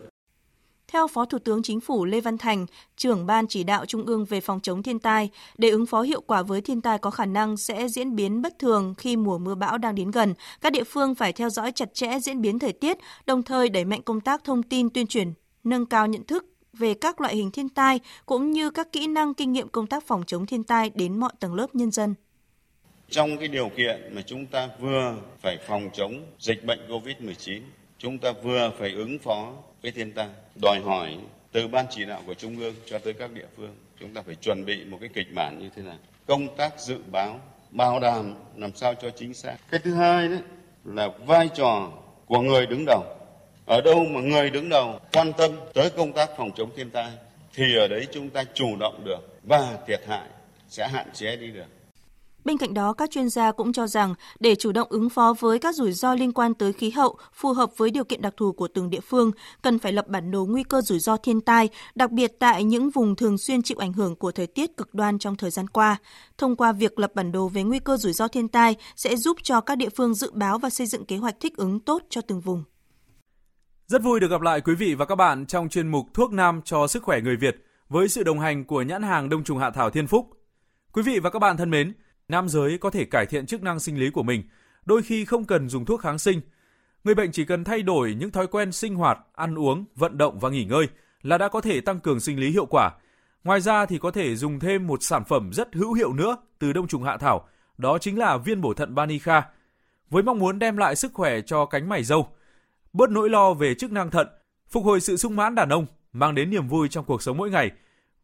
Theo 0.89 1.09
Phó 1.09 1.25
Thủ 1.25 1.39
tướng 1.39 1.63
Chính 1.63 1.81
phủ 1.81 2.05
Lê 2.05 2.21
Văn 2.21 2.39
Thành, 2.39 2.67
trưởng 2.97 3.27
Ban 3.27 3.47
chỉ 3.47 3.65
đạo 3.65 3.87
Trung 3.87 4.07
ương 4.07 4.25
về 4.25 4.41
phòng 4.41 4.61
chống 4.61 4.83
thiên 4.83 4.99
tai, 4.99 5.31
để 5.59 5.69
ứng 5.69 5.87
phó 5.87 6.03
hiệu 6.03 6.21
quả 6.21 6.43
với 6.43 6.61
thiên 6.61 6.81
tai 6.81 6.99
có 6.99 7.11
khả 7.11 7.27
năng 7.27 7.57
sẽ 7.57 7.89
diễn 7.89 8.17
biến 8.17 8.43
bất 8.43 8.59
thường 8.59 8.95
khi 8.99 9.17
mùa 9.17 9.39
mưa 9.39 9.55
bão 9.55 9.79
đang 9.79 9.95
đến 9.95 10.11
gần, 10.11 10.35
các 10.61 10.73
địa 10.73 10.85
phương 10.85 11.15
phải 11.15 11.33
theo 11.33 11.51
dõi 11.51 11.73
chặt 11.73 11.95
chẽ 11.95 12.19
diễn 12.19 12.41
biến 12.41 12.59
thời 12.59 12.73
tiết, 12.73 12.99
đồng 13.27 13.43
thời 13.43 13.69
đẩy 13.69 13.85
mạnh 13.85 14.03
công 14.03 14.21
tác 14.21 14.45
thông 14.45 14.63
tin 14.63 14.91
tuyên 14.91 15.07
truyền, 15.07 15.33
nâng 15.65 15.87
cao 15.87 16.07
nhận 16.07 16.25
thức 16.25 16.47
về 16.73 16.95
các 16.95 17.21
loại 17.21 17.37
hình 17.37 17.51
thiên 17.51 17.69
tai 17.69 18.01
cũng 18.27 18.51
như 18.51 18.71
các 18.71 18.93
kỹ 18.93 19.07
năng 19.07 19.35
kinh 19.35 19.53
nghiệm 19.53 19.69
công 19.69 19.87
tác 19.87 20.07
phòng 20.07 20.23
chống 20.27 20.47
thiên 20.47 20.65
tai 20.65 20.91
đến 20.95 21.21
mọi 21.21 21.33
tầng 21.41 21.55
lớp 21.55 21.75
nhân 21.75 21.91
dân. 21.91 22.15
Trong 23.11 23.39
cái 23.39 23.49
điều 23.49 23.69
kiện 23.77 24.15
mà 24.15 24.23
chúng 24.27 24.47
ta 24.47 24.69
vừa 24.81 25.17
phải 25.43 25.59
phòng 25.67 25.91
chống 25.93 26.23
dịch 26.39 26.65
bệnh 26.65 26.79
COVID-19, 26.89 27.61
chúng 27.99 28.19
ta 28.19 28.33
vừa 28.43 28.73
phải 28.79 28.93
ứng 28.93 29.19
phó 29.19 29.53
với 29.85 29.93
thiên 29.93 30.13
tai 30.13 30.29
đòi 30.63 30.81
hỏi 30.81 31.17
từ 31.53 31.69
ban 31.69 31.87
chỉ 31.91 32.05
đạo 32.05 32.23
của 32.27 32.35
trung 32.35 32.59
ương 32.59 32.75
cho 32.87 32.99
tới 32.99 33.13
các 33.13 33.33
địa 33.33 33.47
phương, 33.57 33.75
chúng 34.01 34.15
ta 34.15 34.23
phải 34.23 34.35
chuẩn 34.35 34.65
bị 34.65 34.85
một 34.85 34.99
cái 35.01 35.09
kịch 35.15 35.35
bản 35.35 35.59
như 35.59 35.71
thế 35.77 35.83
nào 35.83 35.97
công 36.27 36.57
tác 36.57 36.81
dự 36.81 36.99
báo, 37.13 37.41
bảo 37.71 38.01
đảm 38.01 38.35
làm 38.57 38.71
sao 38.75 38.95
cho 38.95 39.11
chính 39.11 39.35
xác. 39.35 39.57
Cái 39.71 39.81
thứ 39.85 39.95
hai 39.95 40.29
đấy 40.29 40.39
là 40.85 41.09
vai 41.27 41.49
trò 41.55 41.93
của 42.27 42.41
người 42.41 42.67
đứng 42.67 42.85
đầu. 42.87 43.03
Ở 43.67 43.81
đâu 43.81 44.05
mà 44.05 44.21
người 44.21 44.51
đứng 44.51 44.69
đầu 44.69 45.01
quan 45.13 45.33
tâm 45.33 45.51
tới 45.75 45.91
công 45.91 46.13
tác 46.13 46.31
phòng 46.37 46.51
chống 46.57 46.71
thiên 46.77 46.91
tai 46.91 47.11
thì 47.55 47.77
ở 47.77 47.89
đấy 47.89 48.07
chúng 48.13 48.31
ta 48.31 48.45
chủ 48.55 48.77
động 48.81 49.05
được 49.05 49.39
và 49.43 49.79
thiệt 49.87 50.01
hại 50.09 50.29
sẽ 50.69 50.89
hạn 50.89 51.07
chế 51.13 51.37
đi 51.37 51.51
được. 51.51 51.67
Bên 52.45 52.59
cạnh 52.59 52.75
đó, 52.75 52.93
các 52.93 53.11
chuyên 53.11 53.29
gia 53.29 53.53
cũng 53.53 53.73
cho 53.73 53.87
rằng 53.87 54.15
để 54.41 54.55
chủ 54.55 54.73
động 54.73 54.89
ứng 54.91 55.11
phó 55.11 55.35
với 55.41 55.59
các 55.59 55.75
rủi 55.75 55.93
ro 55.93 56.15
liên 56.15 56.33
quan 56.33 56.55
tới 56.55 56.73
khí 56.73 56.91
hậu 56.91 57.19
phù 57.33 57.53
hợp 57.53 57.71
với 57.77 57.91
điều 57.91 58.05
kiện 58.05 58.23
đặc 58.23 58.35
thù 58.37 58.53
của 58.53 58.69
từng 58.69 58.91
địa 58.91 59.01
phương, 59.01 59.31
cần 59.63 59.79
phải 59.79 59.93
lập 59.93 60.09
bản 60.09 60.31
đồ 60.31 60.45
nguy 60.45 60.63
cơ 60.63 60.81
rủi 60.81 60.99
ro 60.99 61.17
thiên 61.17 61.41
tai, 61.41 61.69
đặc 61.95 62.11
biệt 62.11 62.33
tại 62.39 62.65
những 62.65 62.91
vùng 62.91 63.17
thường 63.17 63.39
xuyên 63.39 63.63
chịu 63.63 63.79
ảnh 63.79 63.93
hưởng 63.93 64.17
của 64.17 64.33
thời 64.33 64.47
tiết 64.47 64.77
cực 64.77 64.95
đoan 64.95 65.19
trong 65.19 65.37
thời 65.37 65.51
gian 65.51 65.69
qua. 65.69 65.97
Thông 66.39 66.57
qua 66.57 66.73
việc 66.73 66.99
lập 66.99 67.15
bản 67.15 67.33
đồ 67.33 67.49
về 67.49 67.63
nguy 67.63 67.79
cơ 67.79 67.97
rủi 67.97 68.13
ro 68.13 68.29
thiên 68.29 68.49
tai 68.49 68.77
sẽ 68.97 69.17
giúp 69.17 69.37
cho 69.43 69.61
các 69.61 69.79
địa 69.79 69.89
phương 69.89 70.15
dự 70.15 70.31
báo 70.35 70.59
và 70.59 70.71
xây 70.71 70.87
dựng 70.87 71.05
kế 71.05 71.17
hoạch 71.17 71.41
thích 71.41 71.57
ứng 71.57 71.81
tốt 71.81 72.03
cho 72.11 72.21
từng 72.21 72.41
vùng. 72.41 72.65
Rất 73.87 74.03
vui 74.03 74.21
được 74.21 74.31
gặp 74.31 74.41
lại 74.41 74.61
quý 74.61 74.75
vị 74.75 74.95
và 74.95 75.05
các 75.05 75.15
bạn 75.15 75.47
trong 75.47 75.69
chuyên 75.69 75.89
mục 75.89 76.07
Thuốc 76.15 76.33
Nam 76.33 76.61
cho 76.65 76.87
sức 76.87 77.03
khỏe 77.03 77.21
người 77.21 77.37
Việt 77.37 77.57
với 77.89 78.09
sự 78.09 78.23
đồng 78.23 78.41
hành 78.41 78.65
của 78.65 78.83
nhãn 78.83 79.03
hàng 79.03 79.29
Đông 79.29 79.45
trùng 79.45 79.59
Hạ 79.59 79.71
Thảo 79.71 79.91
Thiên 79.91 80.07
Phúc. 80.07 80.31
Quý 80.93 81.03
vị 81.03 81.19
và 81.19 81.31
các 81.31 81.39
bạn 81.39 81.57
thân 81.57 81.71
mến, 81.71 81.93
nam 82.29 82.49
giới 82.49 82.79
có 82.79 82.91
thể 82.91 83.05
cải 83.05 83.27
thiện 83.27 83.47
chức 83.47 83.63
năng 83.63 83.81
sinh 83.81 83.99
lý 83.99 84.11
của 84.11 84.23
mình, 84.23 84.43
đôi 84.87 85.03
khi 85.03 85.25
không 85.25 85.45
cần 85.45 85.69
dùng 85.69 85.85
thuốc 85.85 86.01
kháng 86.01 86.19
sinh. 86.19 86.41
Người 87.05 87.15
bệnh 87.15 87.33
chỉ 87.33 87.45
cần 87.45 87.65
thay 87.65 87.83
đổi 87.83 88.15
những 88.15 88.31
thói 88.31 88.47
quen 88.47 88.73
sinh 88.73 88.95
hoạt, 88.95 89.19
ăn 89.35 89.59
uống, 89.59 89.85
vận 89.95 90.19
động 90.19 90.39
và 90.39 90.51
nghỉ 90.51 90.65
ngơi 90.65 90.87
là 91.23 91.39
đã 91.39 91.49
có 91.49 91.61
thể 91.61 91.81
tăng 91.81 92.01
cường 92.01 92.21
sinh 92.21 92.41
lý 92.41 92.51
hiệu 92.51 92.67
quả. 92.67 92.91
Ngoài 93.45 93.61
ra 93.61 93.87
thì 93.87 93.99
có 93.99 94.11
thể 94.11 94.37
dùng 94.37 94.61
thêm 94.61 94.87
một 94.87 95.03
sản 95.03 95.25
phẩm 95.25 95.51
rất 95.53 95.75
hữu 95.75 95.93
hiệu 95.93 96.13
nữa 96.13 96.37
từ 96.59 96.73
đông 96.73 96.89
trùng 96.89 97.03
hạ 97.03 97.17
thảo, 97.17 97.49
đó 97.79 97.99
chính 97.99 98.19
là 98.19 98.37
viên 98.37 98.61
bổ 98.61 98.75
thận 98.75 98.95
Banica. 98.95 99.43
Với 100.11 100.23
mong 100.23 100.39
muốn 100.39 100.59
đem 100.59 100.77
lại 100.77 100.97
sức 100.97 101.13
khỏe 101.15 101.41
cho 101.41 101.67
cánh 101.67 101.89
mày 101.89 102.05
râu, 102.05 102.29
bớt 102.93 103.11
nỗi 103.11 103.31
lo 103.31 103.55
về 103.55 103.75
chức 103.75 103.93
năng 103.93 104.11
thận, 104.11 104.27
phục 104.69 104.85
hồi 104.85 105.01
sự 105.01 105.17
sung 105.17 105.37
mãn 105.37 105.55
đàn 105.55 105.69
ông, 105.69 105.87
mang 106.13 106.35
đến 106.35 106.51
niềm 106.51 106.69
vui 106.69 106.89
trong 106.89 107.05
cuộc 107.05 107.23
sống 107.23 107.37
mỗi 107.37 107.51
ngày. 107.51 107.71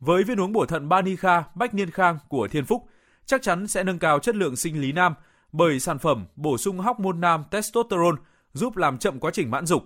Với 0.00 0.25
viên 0.25 0.41
uống 0.41 0.52
bổ 0.52 0.67
thận 0.67 0.88
Banica 0.88 1.44
Bách 1.55 1.75
Niên 1.75 1.90
Khang 1.90 2.19
của 2.28 2.49
Thiên 2.49 2.64
Phúc– 2.64 2.87
chắc 3.26 3.42
chắn 3.42 3.66
sẽ 3.66 3.84
nâng 3.84 3.98
cao 3.98 4.18
chất 4.18 4.36
lượng 4.36 4.56
sinh 4.56 4.80
lý 4.80 4.92
nam 4.92 5.14
bởi 5.52 5.80
sản 5.80 5.98
phẩm 5.98 6.26
bổ 6.36 6.58
sung 6.58 6.78
hormone 6.78 7.18
nam 7.18 7.44
testosterone 7.50 8.16
giúp 8.52 8.76
làm 8.76 8.98
chậm 8.98 9.20
quá 9.20 9.30
trình 9.34 9.50
mãn 9.50 9.66
dục. 9.66 9.82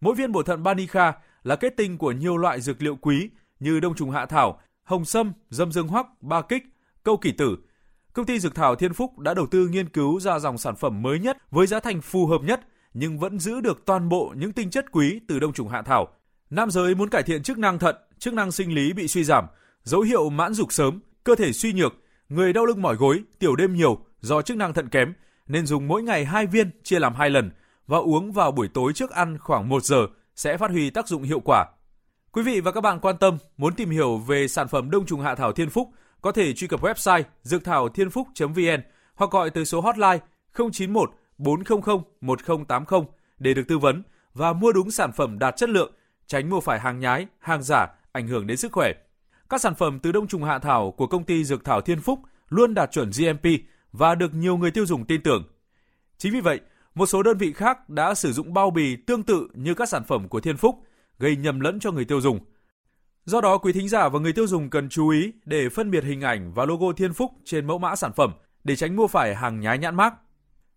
Mỗi 0.00 0.14
viên 0.14 0.32
bổ 0.32 0.42
thận 0.42 0.62
Banica 0.62 1.12
là 1.42 1.56
kết 1.56 1.76
tinh 1.76 1.98
của 1.98 2.12
nhiều 2.12 2.36
loại 2.36 2.60
dược 2.60 2.82
liệu 2.82 2.96
quý 2.96 3.30
như 3.60 3.80
đông 3.80 3.94
trùng 3.94 4.10
hạ 4.10 4.26
thảo, 4.26 4.60
hồng 4.84 5.04
sâm, 5.04 5.32
dâm 5.50 5.72
dương 5.72 5.88
hoắc, 5.88 6.06
ba 6.22 6.42
kích, 6.42 6.62
câu 7.02 7.16
kỷ 7.16 7.32
tử. 7.32 7.56
Công 8.12 8.26
ty 8.26 8.38
Dược 8.38 8.54
thảo 8.54 8.74
Thiên 8.74 8.94
Phúc 8.94 9.18
đã 9.18 9.34
đầu 9.34 9.46
tư 9.46 9.68
nghiên 9.68 9.88
cứu 9.88 10.20
ra 10.20 10.38
dòng 10.38 10.58
sản 10.58 10.76
phẩm 10.76 11.02
mới 11.02 11.18
nhất 11.18 11.38
với 11.50 11.66
giá 11.66 11.80
thành 11.80 12.00
phù 12.00 12.26
hợp 12.26 12.42
nhất 12.42 12.60
nhưng 12.94 13.18
vẫn 13.18 13.38
giữ 13.38 13.60
được 13.60 13.82
toàn 13.86 14.08
bộ 14.08 14.34
những 14.36 14.52
tinh 14.52 14.70
chất 14.70 14.86
quý 14.92 15.20
từ 15.28 15.38
đông 15.38 15.52
trùng 15.52 15.68
hạ 15.68 15.82
thảo. 15.82 16.08
Nam 16.50 16.70
giới 16.70 16.94
muốn 16.94 17.10
cải 17.10 17.22
thiện 17.22 17.42
chức 17.42 17.58
năng 17.58 17.78
thận, 17.78 17.96
chức 18.18 18.34
năng 18.34 18.52
sinh 18.52 18.74
lý 18.74 18.92
bị 18.92 19.08
suy 19.08 19.24
giảm, 19.24 19.46
dấu 19.82 20.00
hiệu 20.00 20.30
mãn 20.30 20.54
dục 20.54 20.72
sớm, 20.72 21.00
cơ 21.24 21.34
thể 21.34 21.52
suy 21.52 21.72
nhược 21.72 21.94
Người 22.30 22.52
đau 22.52 22.66
lưng 22.66 22.82
mỏi 22.82 22.96
gối, 22.96 23.22
tiểu 23.38 23.56
đêm 23.56 23.74
nhiều 23.74 23.98
do 24.20 24.42
chức 24.42 24.56
năng 24.56 24.74
thận 24.74 24.88
kém 24.88 25.12
nên 25.46 25.66
dùng 25.66 25.88
mỗi 25.88 26.02
ngày 26.02 26.24
2 26.24 26.46
viên 26.46 26.70
chia 26.82 26.98
làm 26.98 27.14
2 27.14 27.30
lần 27.30 27.50
và 27.86 27.98
uống 27.98 28.32
vào 28.32 28.52
buổi 28.52 28.68
tối 28.68 28.92
trước 28.92 29.10
ăn 29.10 29.38
khoảng 29.38 29.68
1 29.68 29.84
giờ 29.84 30.06
sẽ 30.36 30.56
phát 30.56 30.70
huy 30.70 30.90
tác 30.90 31.08
dụng 31.08 31.22
hiệu 31.22 31.40
quả. 31.40 31.66
Quý 32.32 32.42
vị 32.42 32.60
và 32.60 32.72
các 32.72 32.80
bạn 32.80 33.00
quan 33.00 33.16
tâm 33.16 33.38
muốn 33.56 33.74
tìm 33.74 33.90
hiểu 33.90 34.16
về 34.16 34.48
sản 34.48 34.68
phẩm 34.68 34.90
đông 34.90 35.06
trùng 35.06 35.20
hạ 35.20 35.34
thảo 35.34 35.52
Thiên 35.52 35.70
Phúc 35.70 35.88
có 36.20 36.32
thể 36.32 36.52
truy 36.52 36.66
cập 36.66 36.82
website 36.82 37.22
dược 37.42 37.64
thảo 37.64 37.88
thiên 37.88 38.10
phúc.vn 38.10 38.82
hoặc 39.14 39.30
gọi 39.30 39.50
tới 39.50 39.64
số 39.64 39.80
hotline 39.80 40.18
091 40.56 41.10
400 41.38 41.78
1080 42.20 43.00
để 43.38 43.54
được 43.54 43.64
tư 43.68 43.78
vấn 43.78 44.02
và 44.34 44.52
mua 44.52 44.72
đúng 44.72 44.90
sản 44.90 45.12
phẩm 45.12 45.38
đạt 45.38 45.56
chất 45.56 45.68
lượng, 45.68 45.92
tránh 46.26 46.50
mua 46.50 46.60
phải 46.60 46.80
hàng 46.80 46.98
nhái, 46.98 47.26
hàng 47.38 47.62
giả 47.62 47.86
ảnh 48.12 48.28
hưởng 48.28 48.46
đến 48.46 48.56
sức 48.56 48.72
khỏe. 48.72 48.92
Các 49.50 49.60
sản 49.60 49.74
phẩm 49.74 49.98
từ 49.98 50.12
đông 50.12 50.26
trùng 50.26 50.44
hạ 50.44 50.58
thảo 50.58 50.90
của 50.90 51.06
công 51.06 51.24
ty 51.24 51.44
Dược 51.44 51.64
thảo 51.64 51.80
Thiên 51.80 52.00
Phúc 52.00 52.20
luôn 52.48 52.74
đạt 52.74 52.90
chuẩn 52.92 53.10
GMP 53.10 53.46
và 53.92 54.14
được 54.14 54.34
nhiều 54.34 54.56
người 54.56 54.70
tiêu 54.70 54.86
dùng 54.86 55.04
tin 55.04 55.22
tưởng. 55.22 55.44
Chính 56.18 56.32
vì 56.32 56.40
vậy, 56.40 56.60
một 56.94 57.06
số 57.06 57.22
đơn 57.22 57.38
vị 57.38 57.52
khác 57.52 57.88
đã 57.88 58.14
sử 58.14 58.32
dụng 58.32 58.54
bao 58.54 58.70
bì 58.70 58.96
tương 58.96 59.22
tự 59.22 59.48
như 59.54 59.74
các 59.74 59.88
sản 59.88 60.04
phẩm 60.04 60.28
của 60.28 60.40
Thiên 60.40 60.56
Phúc, 60.56 60.74
gây 61.18 61.36
nhầm 61.36 61.60
lẫn 61.60 61.80
cho 61.80 61.90
người 61.90 62.04
tiêu 62.04 62.20
dùng. 62.20 62.38
Do 63.24 63.40
đó, 63.40 63.58
quý 63.58 63.72
thính 63.72 63.88
giả 63.88 64.08
và 64.08 64.18
người 64.18 64.32
tiêu 64.32 64.46
dùng 64.46 64.70
cần 64.70 64.88
chú 64.88 65.08
ý 65.08 65.32
để 65.44 65.68
phân 65.68 65.90
biệt 65.90 66.04
hình 66.04 66.20
ảnh 66.20 66.52
và 66.54 66.64
logo 66.64 66.92
Thiên 66.92 67.12
Phúc 67.12 67.30
trên 67.44 67.66
mẫu 67.66 67.78
mã 67.78 67.96
sản 67.96 68.12
phẩm 68.16 68.32
để 68.64 68.76
tránh 68.76 68.96
mua 68.96 69.06
phải 69.06 69.34
hàng 69.34 69.60
nhái 69.60 69.78
nhãn 69.78 69.96
mác. 69.96 70.14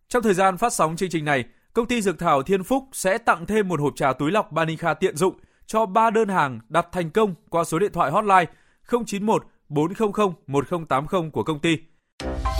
Trong 0.07 0.23
thời 0.23 0.33
gian 0.33 0.57
phát 0.57 0.73
sóng 0.73 0.95
chương 0.95 1.09
trình 1.09 1.25
này, 1.25 1.45
công 1.73 1.87
ty 1.87 2.01
Dược 2.01 2.19
thảo 2.19 2.43
Thiên 2.43 2.63
Phúc 2.63 2.83
sẽ 2.91 3.17
tặng 3.17 3.45
thêm 3.45 3.67
một 3.67 3.79
hộp 3.79 3.95
trà 3.95 4.13
túi 4.13 4.31
lọc 4.31 4.51
Banica 4.51 4.93
tiện 4.93 5.17
dụng 5.17 5.35
cho 5.65 5.85
3 5.85 6.09
đơn 6.09 6.27
hàng 6.29 6.59
đặt 6.69 6.87
thành 6.91 7.09
công 7.09 7.35
qua 7.49 7.63
số 7.63 7.79
điện 7.79 7.91
thoại 7.93 8.11
hotline 8.11 8.45
091 8.91 9.45
400 9.69 10.11
1080 10.47 11.29
của 11.33 11.43
công 11.43 11.59
ty. 11.59 11.77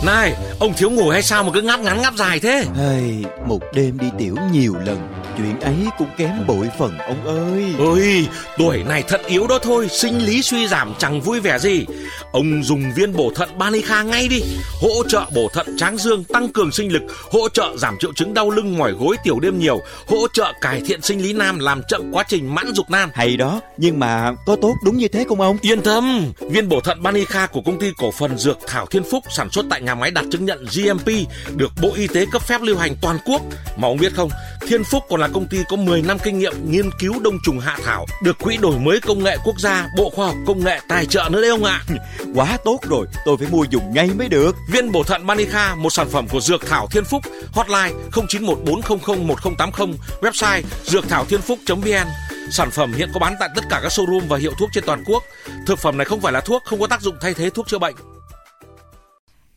Này, 0.04 0.34
ông 0.60 0.74
thiếu 0.76 0.90
ngủ 0.90 1.08
hay 1.08 1.22
sao 1.22 1.44
mà 1.44 1.50
cứ 1.54 1.62
ngáp 1.62 1.80
ngắn 1.80 2.02
ngáp 2.02 2.14
dài 2.14 2.40
thế? 2.40 2.64
Hey, 2.76 3.24
một 3.46 3.60
đêm 3.74 3.98
đi 3.98 4.06
tiểu 4.18 4.36
nhiều 4.52 4.74
lần, 4.86 5.08
chuyện 5.38 5.60
ấy 5.60 5.76
cũng 5.98 6.08
kém 6.16 6.46
bội 6.46 6.68
phần 6.78 6.98
ông 6.98 7.26
ơi. 7.26 7.74
Ôi, 7.78 8.28
tuổi 8.58 8.82
này 8.82 9.02
thận 9.08 9.20
yếu 9.26 9.46
đó 9.46 9.58
thôi, 9.62 9.88
sinh 9.90 10.24
lý 10.24 10.42
suy 10.42 10.66
giảm 10.68 10.94
chẳng 10.98 11.20
vui 11.20 11.40
vẻ 11.40 11.58
gì. 11.58 11.86
Ông 12.32 12.62
dùng 12.62 12.92
viên 12.96 13.16
bổ 13.16 13.32
thận 13.34 13.48
Banica 13.58 14.02
ngay 14.02 14.28
đi, 14.28 14.40
hỗ 14.82 15.08
trợ 15.08 15.24
bổ 15.34 15.48
thận 15.52 15.76
tráng 15.78 15.98
dương, 15.98 16.24
tăng 16.24 16.48
cường 16.48 16.72
sinh 16.72 16.92
lực, 16.92 17.02
hỗ 17.32 17.48
trợ 17.48 17.76
giảm 17.76 17.96
triệu 18.00 18.12
chứng 18.12 18.34
đau 18.34 18.50
lưng 18.50 18.78
mỏi 18.78 18.92
gối 18.92 19.16
tiểu 19.24 19.40
đêm 19.40 19.58
nhiều, 19.58 19.80
hỗ 20.08 20.28
trợ 20.32 20.52
cải 20.60 20.82
thiện 20.86 21.02
sinh 21.02 21.22
lý 21.22 21.32
nam, 21.32 21.58
làm 21.58 21.82
chậm 21.88 22.12
quá 22.12 22.24
trình 22.28 22.54
mãn 22.54 22.74
dục 22.74 22.90
nam. 22.90 23.10
Hay 23.14 23.36
đó, 23.36 23.60
nhưng 23.76 23.98
mà 23.98 24.32
có 24.46 24.56
tốt 24.56 24.74
đúng 24.84 24.96
như 24.96 25.08
thế 25.08 25.24
không 25.28 25.40
ông? 25.40 25.56
Yên 25.62 25.80
tâm, 25.80 26.32
viên 26.40 26.68
bổ 26.68 26.80
thận 26.80 27.02
Banica 27.02 27.46
của 27.46 27.60
công 27.60 27.80
ty 27.80 27.86
cổ 27.96 28.10
phần 28.10 28.38
Dược 28.38 28.58
Thảo 28.66 28.86
Thiên 28.86 29.02
Phúc 29.10 29.24
sản 29.30 29.43
xuất 29.50 29.66
tại 29.70 29.82
nhà 29.82 29.94
máy 29.94 30.10
đạt 30.10 30.24
chứng 30.32 30.44
nhận 30.44 30.64
GMP, 30.64 31.08
được 31.56 31.72
Bộ 31.82 31.92
Y 31.94 32.06
tế 32.06 32.26
cấp 32.32 32.42
phép 32.42 32.62
lưu 32.62 32.76
hành 32.76 32.96
toàn 33.00 33.18
quốc. 33.24 33.42
Mà 33.76 33.88
ông 33.88 33.96
biết 33.96 34.14
không, 34.14 34.30
Thiên 34.68 34.84
Phúc 34.84 35.02
còn 35.08 35.20
là 35.20 35.28
công 35.28 35.46
ty 35.46 35.58
có 35.68 35.76
10 35.76 36.02
năm 36.02 36.18
kinh 36.24 36.38
nghiệm 36.38 36.70
nghiên 36.70 36.90
cứu 36.98 37.14
đông 37.20 37.38
trùng 37.44 37.58
hạ 37.58 37.78
thảo, 37.84 38.06
được 38.22 38.38
Quỹ 38.38 38.56
đổi 38.56 38.78
mới 38.78 39.00
công 39.00 39.24
nghệ 39.24 39.36
quốc 39.44 39.60
gia, 39.60 39.88
Bộ 39.96 40.10
Khoa 40.10 40.26
học 40.26 40.36
Công 40.46 40.64
nghệ 40.64 40.80
tài 40.88 41.06
trợ 41.06 41.28
nữa 41.30 41.40
đấy 41.40 41.50
ông 41.50 41.64
ạ. 41.64 41.82
Quá 42.34 42.58
tốt 42.64 42.78
rồi, 42.88 43.06
tôi 43.24 43.36
phải 43.36 43.48
mua 43.50 43.64
dùng 43.70 43.94
ngay 43.94 44.10
mới 44.18 44.28
được. 44.28 44.56
Viên 44.72 44.92
bổ 44.92 45.02
thận 45.02 45.26
Manica, 45.26 45.74
một 45.74 45.90
sản 45.90 46.08
phẩm 46.08 46.28
của 46.28 46.40
Dược 46.40 46.66
Thảo 46.66 46.86
Thiên 46.90 47.04
Phúc, 47.04 47.22
hotline 47.52 47.92
0914001080, 48.12 49.94
website 50.20 50.62
dược 50.84 51.08
thảo 51.08 51.24
thiên 51.24 51.40
phúc.vn. 51.40 52.06
Sản 52.50 52.70
phẩm 52.70 52.92
hiện 52.92 53.10
có 53.14 53.20
bán 53.20 53.34
tại 53.40 53.48
tất 53.54 53.64
cả 53.70 53.80
các 53.82 53.92
showroom 53.92 54.28
và 54.28 54.38
hiệu 54.38 54.52
thuốc 54.58 54.70
trên 54.72 54.84
toàn 54.86 55.04
quốc. 55.06 55.22
Thực 55.66 55.78
phẩm 55.78 55.98
này 55.98 56.04
không 56.04 56.20
phải 56.20 56.32
là 56.32 56.40
thuốc, 56.40 56.62
không 56.64 56.80
có 56.80 56.86
tác 56.86 57.00
dụng 57.00 57.16
thay 57.20 57.34
thế 57.34 57.50
thuốc 57.50 57.68
chữa 57.68 57.78
bệnh. 57.78 57.94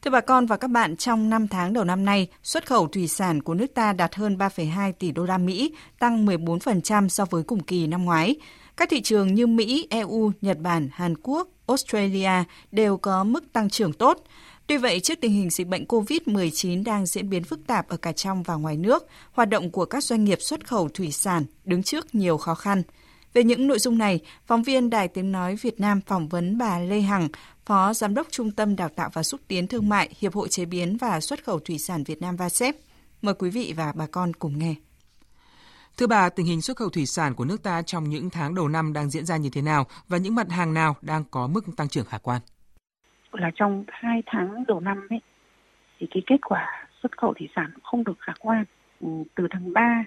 Thưa 0.02 0.12
bà 0.12 0.22
con 0.22 0.46
và 0.46 0.58
các 0.58 0.68
bạn, 0.68 0.96
trong 0.96 1.30
5 1.30 1.48
tháng 1.48 1.74
đầu 1.74 1.84
năm 1.84 2.06
nay, 2.06 2.28
xuất 2.44 2.66
khẩu 2.66 2.88
thủy 2.88 3.08
sản 3.08 3.42
của 3.42 3.54
nước 3.54 3.68
ta 3.74 3.94
đạt 3.94 4.16
hơn 4.16 4.38
3,2 4.38 4.94
tỷ 5.00 5.12
đô 5.12 5.24
la 5.24 5.38
Mỹ, 5.38 5.72
tăng 6.00 6.26
14% 6.26 7.08
so 7.08 7.26
với 7.26 7.44
cùng 7.44 7.64
kỳ 7.64 7.88
năm 7.88 8.06
ngoái. 8.06 8.36
Các 8.78 8.90
thị 8.90 9.02
trường 9.02 9.34
như 9.34 9.48
Mỹ, 9.48 9.88
EU, 9.90 10.32
Nhật 10.42 10.60
Bản, 10.60 10.90
Hàn 10.92 11.14
Quốc, 11.24 11.48
Australia 11.68 12.44
đều 12.72 12.98
có 12.98 13.24
mức 13.24 13.54
tăng 13.54 13.70
trưởng 13.70 13.94
tốt. 13.94 14.24
Tuy 14.68 14.78
vậy, 14.78 15.00
trước 15.00 15.22
tình 15.22 15.32
hình 15.32 15.50
dịch 15.50 15.68
bệnh 15.68 15.86
COVID-19 15.86 16.84
đang 16.84 17.06
diễn 17.06 17.30
biến 17.30 17.44
phức 17.44 17.68
tạp 17.68 17.88
ở 17.90 17.98
cả 17.98 18.12
trong 18.12 18.44
và 18.44 18.56
ngoài 18.56 18.78
nước, 18.78 19.08
hoạt 19.32 19.50
động 19.50 19.72
của 19.72 19.86
các 19.86 20.04
doanh 20.04 20.24
nghiệp 20.24 20.42
xuất 20.42 20.68
khẩu 20.68 20.90
thủy 20.90 21.12
sản 21.12 21.46
đứng 21.66 21.84
trước 21.84 22.16
nhiều 22.16 22.38
khó 22.38 22.56
khăn. 22.56 22.84
Về 23.38 23.44
những 23.44 23.68
nội 23.68 23.80
dung 23.80 23.98
này, 23.98 24.20
phóng 24.46 24.64
viên 24.64 24.90
Đài 24.90 25.08
Tiếng 25.08 25.32
Nói 25.32 25.56
Việt 25.56 25.80
Nam 25.80 26.02
phỏng 26.02 26.28
vấn 26.28 26.58
bà 26.58 26.80
Lê 26.80 27.02
Hằng, 27.02 27.28
Phó 27.66 27.94
Giám 27.94 28.14
đốc 28.14 28.28
Trung 28.30 28.52
tâm 28.52 28.76
Đào 28.76 28.90
tạo 28.90 29.10
và 29.14 29.24
Xúc 29.24 29.42
tiến 29.48 29.68
Thương 29.68 29.90
mại 29.90 30.10
Hiệp 30.22 30.34
hội 30.34 30.48
Chế 30.50 30.66
biến 30.66 30.98
và 30.98 31.20
Xuất 31.20 31.44
khẩu 31.44 31.60
Thủy 31.60 31.78
sản 31.78 32.04
Việt 32.04 32.22
Nam 32.22 32.36
VASEP. 32.36 32.76
Mời 33.22 33.34
quý 33.40 33.50
vị 33.50 33.74
và 33.78 33.94
bà 33.96 34.06
con 34.12 34.34
cùng 34.34 34.60
nghe. 34.60 34.76
Thưa 35.98 36.08
bà, 36.08 36.30
tình 36.30 36.46
hình 36.46 36.62
xuất 36.62 36.78
khẩu 36.78 36.90
thủy 36.90 37.06
sản 37.06 37.34
của 37.36 37.46
nước 37.46 37.64
ta 37.64 37.82
trong 37.82 38.10
những 38.10 38.30
tháng 38.30 38.56
đầu 38.56 38.68
năm 38.68 38.94
đang 38.94 39.10
diễn 39.10 39.26
ra 39.26 39.38
như 39.38 39.50
thế 39.54 39.62
nào 39.62 39.86
và 40.08 40.18
những 40.18 40.36
mặt 40.36 40.50
hàng 40.50 40.74
nào 40.74 40.96
đang 41.02 41.24
có 41.32 41.48
mức 41.48 41.66
tăng 41.78 41.90
trưởng 41.90 42.06
khả 42.06 42.18
quan? 42.18 42.42
Là 43.32 43.52
trong 43.56 43.84
hai 43.88 44.24
tháng 44.26 44.64
đầu 44.68 44.80
năm 44.80 45.08
ấy, 45.10 45.20
thì 46.00 46.08
cái 46.12 46.24
kết 46.28 46.42
quả 46.42 46.88
xuất 47.02 47.18
khẩu 47.18 47.34
thủy 47.34 47.50
sản 47.56 47.72
không 47.84 48.04
được 48.04 48.18
khả 48.20 48.34
quan. 48.40 48.66
Ừ, 49.02 49.08
từ 49.36 49.48
tháng 49.52 49.74
3 49.74 50.04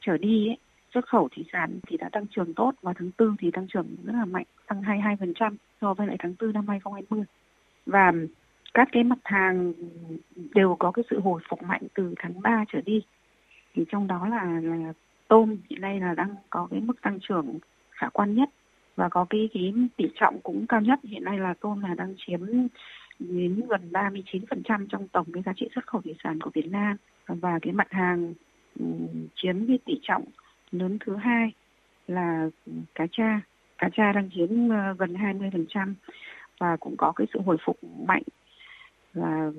trở 0.00 0.18
đi 0.18 0.48
ấy, 0.48 0.58
xuất 0.98 1.08
khẩu 1.08 1.28
thủy 1.28 1.44
sản 1.52 1.78
thì 1.86 1.96
đã 1.96 2.08
tăng 2.12 2.26
trưởng 2.26 2.54
tốt 2.54 2.72
và 2.82 2.92
tháng 2.96 3.10
4 3.18 3.36
thì 3.38 3.50
tăng 3.50 3.66
trưởng 3.68 3.86
rất 4.04 4.12
là 4.12 4.24
mạnh, 4.24 4.44
tăng 4.66 4.82
22% 4.82 5.56
so 5.80 5.94
với 5.94 6.06
lại 6.06 6.16
tháng 6.18 6.34
4 6.40 6.52
năm 6.52 6.68
2020. 6.68 7.24
Và 7.86 8.12
các 8.74 8.88
cái 8.92 9.04
mặt 9.04 9.18
hàng 9.24 9.72
đều 10.54 10.76
có 10.78 10.90
cái 10.90 11.04
sự 11.10 11.20
hồi 11.20 11.40
phục 11.48 11.62
mạnh 11.62 11.82
từ 11.94 12.14
tháng 12.18 12.40
3 12.42 12.64
trở 12.72 12.80
đi. 12.80 13.02
Thì 13.74 13.84
trong 13.88 14.06
đó 14.06 14.28
là, 14.28 14.44
là 14.62 14.92
tôm 15.28 15.56
hiện 15.70 15.80
nay 15.80 16.00
là 16.00 16.14
đang 16.14 16.34
có 16.50 16.68
cái 16.70 16.80
mức 16.80 17.02
tăng 17.02 17.18
trưởng 17.28 17.58
khả 17.90 18.08
quan 18.08 18.34
nhất 18.34 18.48
và 18.96 19.08
có 19.08 19.26
cái 19.30 19.48
cái 19.54 19.74
tỷ 19.96 20.04
trọng 20.20 20.40
cũng 20.40 20.66
cao 20.66 20.80
nhất 20.80 20.98
hiện 21.04 21.24
nay 21.24 21.38
là 21.38 21.54
tôm 21.60 21.80
là 21.80 21.94
đang 21.94 22.14
chiếm 22.18 22.40
đến 23.18 23.60
gần 23.68 23.88
39% 23.92 24.86
trong 24.88 25.08
tổng 25.08 25.26
cái 25.32 25.42
giá 25.46 25.52
trị 25.56 25.68
xuất 25.74 25.86
khẩu 25.86 26.00
thủy 26.00 26.14
sản 26.24 26.40
của 26.40 26.50
Việt 26.54 26.66
Nam 26.70 26.96
và 27.28 27.58
cái 27.62 27.72
mặt 27.72 27.86
hàng 27.90 28.34
ừ, 28.80 28.84
chiếm 29.34 29.66
cái 29.66 29.78
tỷ 29.84 29.94
trọng 30.02 30.24
lớn 30.70 30.98
thứ 31.06 31.16
hai 31.16 31.52
là 32.06 32.48
cá 32.94 33.06
tra 33.12 33.40
cá 33.78 33.88
tra 33.92 34.12
đang 34.12 34.30
chiếm 34.34 34.68
gần 34.98 35.14
20% 35.14 35.94
và 36.60 36.76
cũng 36.76 36.96
có 36.96 37.12
cái 37.16 37.26
sự 37.32 37.40
hồi 37.46 37.56
phục 37.64 37.76
mạnh 38.06 38.22
là 39.14 39.50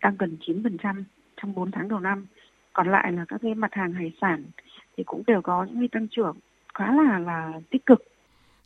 tăng 0.00 0.16
gần 0.18 0.36
9% 0.46 1.04
trong 1.36 1.54
4 1.54 1.70
tháng 1.70 1.88
đầu 1.88 2.00
năm 2.00 2.26
còn 2.72 2.90
lại 2.90 3.12
là 3.12 3.24
các 3.28 3.40
cái 3.42 3.54
mặt 3.54 3.70
hàng 3.72 3.92
hải 3.92 4.12
sản 4.20 4.44
thì 4.96 5.04
cũng 5.04 5.22
đều 5.26 5.42
có 5.42 5.64
những 5.64 5.78
cái 5.78 5.88
tăng 5.92 6.08
trưởng 6.08 6.36
khá 6.74 6.92
là 6.92 7.18
là 7.18 7.52
tích 7.70 7.86
cực. 7.86 8.02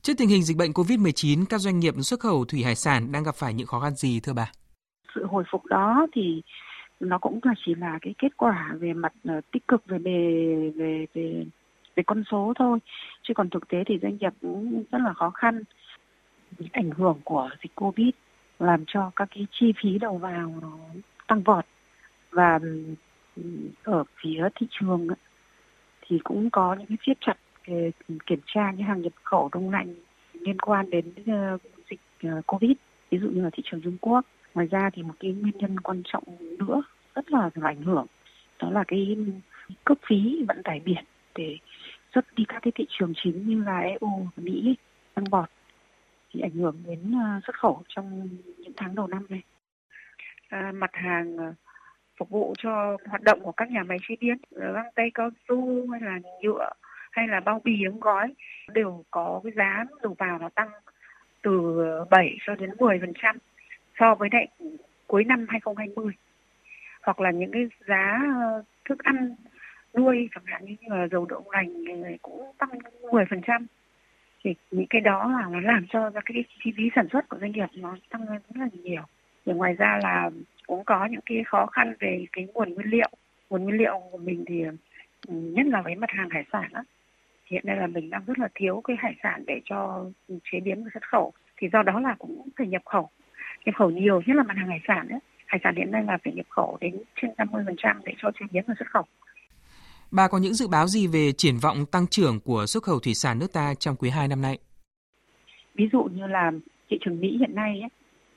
Trước 0.02 0.12
tình 0.18 0.28
hình 0.28 0.42
dịch 0.42 0.56
bệnh 0.56 0.70
COVID-19, 0.70 1.44
các 1.48 1.58
doanh 1.58 1.80
nghiệp 1.80 1.94
xuất 2.02 2.20
khẩu 2.20 2.44
thủy 2.44 2.62
hải 2.62 2.74
sản 2.74 3.12
đang 3.12 3.22
gặp 3.22 3.34
phải 3.34 3.54
những 3.54 3.66
khó 3.66 3.80
khăn 3.80 3.94
gì 3.94 4.20
thưa 4.20 4.32
bà? 4.32 4.50
Sự 5.14 5.26
hồi 5.26 5.44
phục 5.52 5.66
đó 5.66 6.06
thì 6.12 6.42
nó 7.00 7.18
cũng 7.18 7.40
là 7.42 7.54
chỉ 7.66 7.74
là 7.74 7.98
cái 8.02 8.14
kết 8.18 8.36
quả 8.36 8.74
về 8.80 8.92
mặt 8.92 9.12
uh, 9.38 9.44
tích 9.52 9.68
cực 9.68 9.86
về 9.86 9.98
về 9.98 10.70
về 10.76 11.06
về 11.14 11.44
về 11.96 12.02
con 12.06 12.22
số 12.30 12.52
thôi. 12.56 12.78
Chứ 13.22 13.34
còn 13.34 13.50
thực 13.50 13.68
tế 13.68 13.84
thì 13.86 13.98
doanh 14.02 14.16
nghiệp 14.16 14.32
cũng 14.40 14.84
rất 14.92 14.98
là 15.04 15.12
khó 15.12 15.30
khăn. 15.30 15.62
Ảnh 16.72 16.90
hưởng 16.90 17.20
của 17.24 17.50
dịch 17.62 17.74
covid 17.74 18.10
làm 18.58 18.84
cho 18.86 19.10
các 19.16 19.28
cái 19.34 19.46
chi 19.50 19.72
phí 19.82 19.98
đầu 19.98 20.18
vào 20.18 20.54
nó 20.62 20.78
tăng 21.26 21.42
vọt. 21.42 21.64
Và 22.30 22.58
ở 23.82 24.04
phía 24.22 24.48
thị 24.54 24.66
trường 24.70 25.08
thì 26.02 26.18
cũng 26.24 26.50
có 26.50 26.74
những 26.74 26.86
cái 26.86 26.98
siết 27.06 27.16
chặt 27.20 27.36
kiểm 28.26 28.40
tra 28.46 28.70
những 28.70 28.86
hàng 28.86 29.02
nhập 29.02 29.12
khẩu 29.22 29.48
đông 29.52 29.70
lạnh 29.70 29.94
liên 30.32 30.58
quan 30.58 30.90
đến 30.90 31.12
ờ, 31.26 31.58
dịch 31.90 32.00
ờ, 32.22 32.42
covid. 32.46 32.72
Ví 33.10 33.18
dụ 33.18 33.28
như 33.28 33.42
là 33.42 33.50
thị 33.52 33.62
trường 33.66 33.80
Trung 33.80 33.96
Quốc. 34.00 34.24
Ngoài 34.54 34.66
ra 34.66 34.90
thì 34.92 35.02
một 35.02 35.14
cái 35.20 35.32
nguyên 35.32 35.58
nhân 35.58 35.80
quan 35.80 36.02
trọng 36.04 36.24
nữa 36.58 36.82
rất 37.14 37.30
là 37.32 37.50
ảnh 37.62 37.82
hưởng, 37.82 38.06
đó 38.58 38.70
là 38.70 38.84
cái 38.88 39.16
cước 39.84 39.98
phí 40.06 40.44
vận 40.48 40.62
tải 40.62 40.80
biển 40.80 41.04
để 41.34 41.58
xuất 42.14 42.24
đi 42.36 42.44
các 42.48 42.62
cái 42.62 42.72
thị 42.74 42.86
trường 42.88 43.12
chính 43.16 43.48
như 43.48 43.64
là 43.64 43.78
EU 43.80 44.08
và 44.24 44.42
Mỹ 44.42 44.76
tăng 45.14 45.24
vọt 45.24 45.48
thì 46.30 46.40
ảnh 46.40 46.50
hưởng 46.50 46.82
đến 46.86 47.12
ờ, 47.12 47.40
xuất 47.46 47.58
khẩu 47.58 47.82
trong 47.88 48.28
những 48.58 48.72
tháng 48.76 48.94
đầu 48.94 49.06
năm 49.06 49.26
này. 49.28 49.42
À, 50.48 50.72
mặt 50.74 50.90
hàng 50.92 51.36
ờ, 51.36 51.54
phục 52.16 52.30
vụ 52.30 52.54
cho 52.58 52.96
hoạt 53.08 53.22
động 53.22 53.40
của 53.42 53.52
các 53.52 53.70
nhà 53.70 53.82
máy 53.82 53.98
chế 54.08 54.14
biến 54.20 54.36
ờ, 54.54 54.72
găng 54.72 54.92
tay 54.94 55.10
cao 55.14 55.30
su 55.48 55.90
hay 55.90 56.00
là 56.00 56.18
nhựa 56.42 56.70
hay 57.10 57.28
là 57.28 57.40
bao 57.40 57.60
bì 57.64 57.84
ống 57.84 58.00
gói 58.00 58.34
đều 58.72 59.04
có 59.10 59.40
cái 59.44 59.52
giá 59.56 59.84
đầu 60.02 60.14
vào 60.18 60.38
nó 60.38 60.48
tăng 60.48 60.70
từ 61.42 61.80
7 62.10 62.38
cho 62.46 62.54
đến 62.54 62.70
10% 62.70 63.36
so 63.98 64.14
với 64.14 64.28
lại 64.32 64.48
cuối 65.06 65.24
năm 65.24 65.46
2020 65.48 66.12
hoặc 67.02 67.20
là 67.20 67.30
những 67.30 67.50
cái 67.52 67.68
giá 67.86 68.18
thức 68.84 68.98
ăn 68.98 69.34
nuôi 69.96 70.28
chẳng 70.34 70.44
hạn 70.46 70.64
như 70.64 70.76
là 70.86 71.08
dầu 71.08 71.26
đậu 71.26 71.44
nành 71.52 71.68
cũng 72.22 72.52
tăng 72.58 72.70
10% 73.02 73.64
thì 74.44 74.54
những 74.70 74.86
cái 74.90 75.00
đó 75.00 75.30
là 75.30 75.46
nó 75.50 75.60
làm 75.60 75.86
cho 75.86 76.10
cái 76.24 76.44
chi 76.64 76.72
phí 76.76 76.90
sản 76.94 77.06
xuất 77.12 77.28
của 77.28 77.38
doanh 77.40 77.52
nghiệp 77.52 77.66
nó 77.74 77.96
tăng 78.10 78.26
rất 78.26 78.40
là 78.54 78.68
nhiều. 78.72 79.02
Thì 79.46 79.52
ngoài 79.52 79.74
ra 79.74 79.98
là 80.02 80.30
cũng 80.66 80.84
có 80.84 81.06
những 81.10 81.20
cái 81.26 81.44
khó 81.46 81.66
khăn 81.66 81.94
về 81.98 82.24
cái 82.32 82.46
nguồn 82.54 82.74
nguyên 82.74 82.86
liệu. 82.86 83.10
Nguồn 83.50 83.64
nguyên 83.64 83.76
liệu 83.76 84.00
của 84.10 84.18
mình 84.18 84.44
thì 84.46 84.62
ừ, 85.28 85.34
nhất 85.34 85.66
là 85.66 85.82
với 85.82 85.94
mặt 85.94 86.10
hàng 86.10 86.30
hải 86.30 86.44
sản 86.52 86.70
á 86.72 86.82
hiện 87.50 87.62
nay 87.66 87.76
là 87.76 87.86
mình 87.86 88.10
đang 88.10 88.22
rất 88.26 88.38
là 88.38 88.48
thiếu 88.54 88.80
cái 88.84 88.96
hải 89.00 89.14
sản 89.22 89.42
để 89.46 89.60
cho 89.64 90.04
chế 90.52 90.60
biến 90.60 90.84
và 90.84 90.90
xuất 90.94 91.08
khẩu. 91.08 91.32
Thì 91.56 91.68
do 91.72 91.82
đó 91.82 92.00
là 92.00 92.14
cũng 92.18 92.48
phải 92.58 92.66
nhập 92.66 92.82
khẩu. 92.84 93.08
Nhập 93.64 93.74
khẩu 93.74 93.90
nhiều, 93.90 94.22
nhất 94.26 94.36
là 94.36 94.42
mặt 94.42 94.56
hàng 94.56 94.68
hải 94.68 94.80
sản 94.88 95.08
ấy. 95.08 95.18
hải 95.46 95.60
sản 95.64 95.74
hiện 95.76 95.90
nay 95.90 96.04
là 96.04 96.18
phải 96.24 96.32
nhập 96.32 96.46
khẩu 96.48 96.78
đến 96.80 96.96
trên 97.22 97.30
50% 97.36 98.00
để 98.04 98.14
cho 98.18 98.30
chế 98.40 98.46
biến 98.52 98.64
và 98.68 98.74
xuất 98.78 98.90
khẩu. 98.90 99.04
Bà 100.12 100.28
có 100.28 100.38
những 100.38 100.54
dự 100.54 100.68
báo 100.68 100.86
gì 100.86 101.06
về 101.06 101.32
triển 101.32 101.56
vọng 101.62 101.86
tăng 101.86 102.06
trưởng 102.06 102.40
của 102.40 102.66
xuất 102.66 102.82
khẩu 102.82 102.98
thủy 102.98 103.14
sản 103.14 103.38
nước 103.38 103.52
ta 103.52 103.74
trong 103.74 103.96
quý 103.96 104.10
2 104.10 104.28
năm 104.28 104.42
nay? 104.42 104.58
Ví 105.74 105.88
dụ 105.92 106.02
như 106.02 106.26
là 106.26 106.52
thị 106.88 106.98
trường 107.00 107.20
Mỹ 107.20 107.36
hiện 107.38 107.54
nay 107.54 107.80
ấy, 107.80 107.90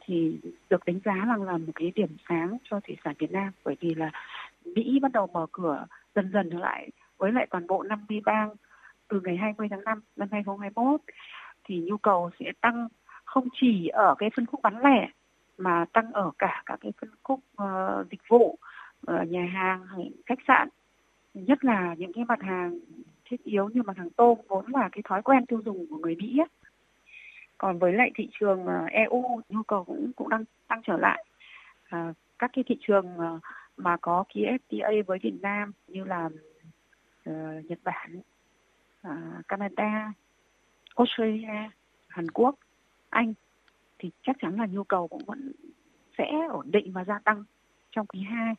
thì 0.06 0.40
được 0.70 0.86
đánh 0.86 1.00
giá 1.06 1.26
là 1.28 1.38
là 1.38 1.58
một 1.58 1.72
cái 1.76 1.92
điểm 1.96 2.18
sáng 2.30 2.58
cho 2.70 2.80
thủy 2.80 2.98
sản 3.04 3.16
Việt 3.20 3.32
Nam 3.32 3.52
bởi 3.64 3.76
vì 3.80 3.94
là 3.96 4.12
Mỹ 4.66 5.00
bắt 5.02 5.12
đầu 5.12 5.28
mở 5.28 5.46
cửa 5.52 5.86
dần 6.16 6.32
dần 6.34 6.50
trở 6.52 6.60
lại 6.60 6.90
với 7.18 7.32
lại 7.32 7.48
toàn 7.50 7.68
bộ 7.68 7.84
50 7.84 8.22
bang 8.26 8.50
từ 9.08 9.22
ngày 9.24 9.38
20 9.38 9.68
tháng 9.70 9.84
5 9.84 10.02
năm 10.16 10.28
2021 10.32 11.02
thì 11.64 11.80
nhu 11.80 11.98
cầu 11.98 12.30
sẽ 12.40 12.52
tăng 12.62 12.88
không 13.26 13.48
chỉ 13.62 13.88
ở 13.88 14.16
cái 14.18 14.30
phân 14.36 14.46
khúc 14.46 14.62
bán 14.62 14.78
lẻ 14.78 15.10
mà 15.58 15.86
tăng 15.94 16.12
ở 16.12 16.32
cả 16.38 16.64
các 16.66 16.80
cái 16.82 16.92
phân 17.02 17.10
khúc 17.24 17.40
uh, 17.64 18.12
dịch 18.12 18.22
vụ 18.28 18.58
uh, 19.12 19.28
nhà 19.28 19.46
hàng 19.54 19.86
khách 20.26 20.40
sạn 20.48 20.70
nhất 21.34 21.66
là 21.66 21.96
những 21.98 22.14
cái 22.14 22.26
mặt 22.26 22.42
hàng 22.42 22.80
thiết 23.26 23.44
yếu 23.44 23.70
như 23.70 23.84
mặt 23.84 23.98
hàng 23.98 24.10
tôm 24.10 24.38
vốn 24.48 24.66
là 24.68 24.90
cái 24.92 25.02
thói 25.04 25.22
quen 25.22 25.46
tiêu 25.46 25.62
dùng 25.66 25.86
của 25.90 25.98
người 25.98 26.16
Mỹ 26.16 26.38
ấy 26.40 26.48
còn 27.58 27.80
với 27.80 27.94
lại 27.94 28.12
thị 28.16 28.30
trường 28.40 28.66
ờ, 28.66 28.86
EU 28.92 29.42
nhu 29.50 29.64
cầu 29.64 29.84
cũng 29.84 30.12
cũng 30.16 30.30
đang 30.30 30.44
tăng 30.68 30.82
trở 30.84 30.98
lại 30.98 31.26
à, 31.90 32.14
các 32.40 32.52
cái 32.54 32.64
thị 32.68 32.78
trường 32.82 33.18
ờ, 33.18 33.40
mà 33.78 33.98
có 34.02 34.24
ký 34.30 34.46
FTA 34.70 35.04
với 35.04 35.20
Việt 35.22 35.34
Nam 35.42 35.72
như 35.88 36.04
là 36.04 36.30
uh, 37.30 37.66
Nhật 37.66 37.80
Bản, 37.84 38.22
uh, 39.08 39.48
Canada, 39.48 40.14
Australia, 40.96 41.70
Hàn 42.08 42.32
Quốc, 42.32 42.56
Anh 43.10 43.34
thì 44.00 44.12
chắc 44.24 44.36
chắn 44.40 44.56
là 44.58 44.66
nhu 44.66 44.84
cầu 44.84 45.08
cũng 45.08 45.26
vẫn 45.26 45.52
sẽ 46.18 46.32
ổn 46.50 46.72
định 46.72 46.92
và 46.94 47.04
gia 47.04 47.20
tăng 47.20 47.44
trong 47.92 48.06
quý 48.06 48.20
2. 48.20 48.56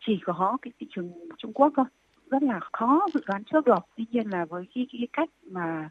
Chỉ 0.00 0.18
có 0.24 0.56
cái 0.62 0.72
thị 0.80 0.86
trường 0.90 1.12
Trung 1.38 1.52
Quốc 1.52 1.72
thôi 1.76 1.86
rất 2.30 2.42
là 2.42 2.60
khó 2.72 3.06
dự 3.14 3.20
đoán 3.26 3.44
trước 3.44 3.66
được. 3.66 3.86
Tuy 3.96 4.04
nhiên 4.10 4.30
là 4.30 4.44
với 4.44 4.66
cái, 4.74 4.86
cái 4.92 5.08
cách 5.12 5.28
mà 5.42 5.88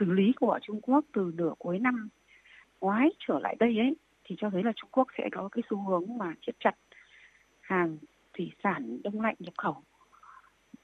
xử 0.00 0.12
lý 0.12 0.32
của 0.32 0.58
Trung 0.62 0.80
Quốc 0.80 1.04
từ 1.12 1.32
nửa 1.36 1.52
cuối 1.58 1.78
năm 1.78 2.08
ngoái 2.80 3.08
trở 3.28 3.38
lại 3.38 3.56
đây 3.58 3.78
ấy 3.78 3.96
thì 4.24 4.36
cho 4.38 4.50
thấy 4.50 4.62
là 4.62 4.72
Trung 4.76 4.90
Quốc 4.92 5.08
sẽ 5.18 5.28
có 5.32 5.48
cái 5.52 5.62
xu 5.70 5.76
hướng 5.76 6.18
mà 6.18 6.34
siết 6.46 6.54
chặt 6.60 6.74
hàng 7.60 7.98
thủy 8.38 8.52
sản 8.62 8.98
đông 9.04 9.20
lạnh 9.20 9.34
nhập 9.38 9.54
khẩu 9.58 9.82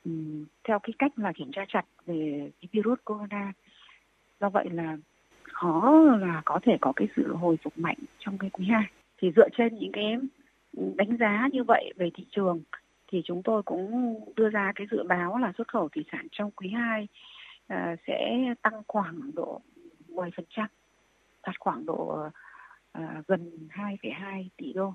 uhm, 0.08 0.44
theo 0.64 0.78
cái 0.78 0.94
cách 0.98 1.12
là 1.18 1.32
kiểm 1.32 1.50
tra 1.52 1.64
chặt 1.68 1.84
về 2.06 2.50
cái 2.60 2.68
virus 2.72 2.98
corona. 3.04 3.52
Do 4.40 4.50
vậy 4.50 4.70
là 4.70 4.96
khó 5.42 6.02
là 6.20 6.42
có 6.44 6.60
thể 6.62 6.76
có 6.80 6.92
cái 6.96 7.08
sự 7.16 7.34
hồi 7.34 7.56
phục 7.62 7.78
mạnh 7.78 7.96
trong 8.18 8.38
cái 8.38 8.50
quý 8.50 8.66
2. 8.66 8.84
Thì 9.18 9.32
dựa 9.36 9.48
trên 9.56 9.74
những 9.74 9.92
cái 9.92 10.16
đánh 10.76 11.16
giá 11.20 11.48
như 11.52 11.64
vậy 11.64 11.92
về 11.96 12.10
thị 12.14 12.26
trường 12.30 12.62
thì 13.12 13.22
chúng 13.24 13.42
tôi 13.42 13.62
cũng 13.62 14.14
đưa 14.36 14.48
ra 14.48 14.72
cái 14.74 14.86
dự 14.90 15.02
báo 15.08 15.38
là 15.38 15.52
xuất 15.58 15.68
khẩu 15.68 15.88
thủy 15.88 16.04
sản 16.12 16.26
trong 16.32 16.50
quý 16.50 16.68
2 16.68 17.08
à, 17.66 17.96
sẽ 18.06 18.38
tăng 18.62 18.82
khoảng 18.88 19.34
độ 19.34 19.60
10%, 20.08 20.30
đạt 21.46 21.58
khoảng 21.60 21.86
độ 21.86 22.18
à, 22.92 23.22
gần 23.28 23.68
2,2 23.70 24.48
tỷ 24.56 24.72
đô. 24.72 24.94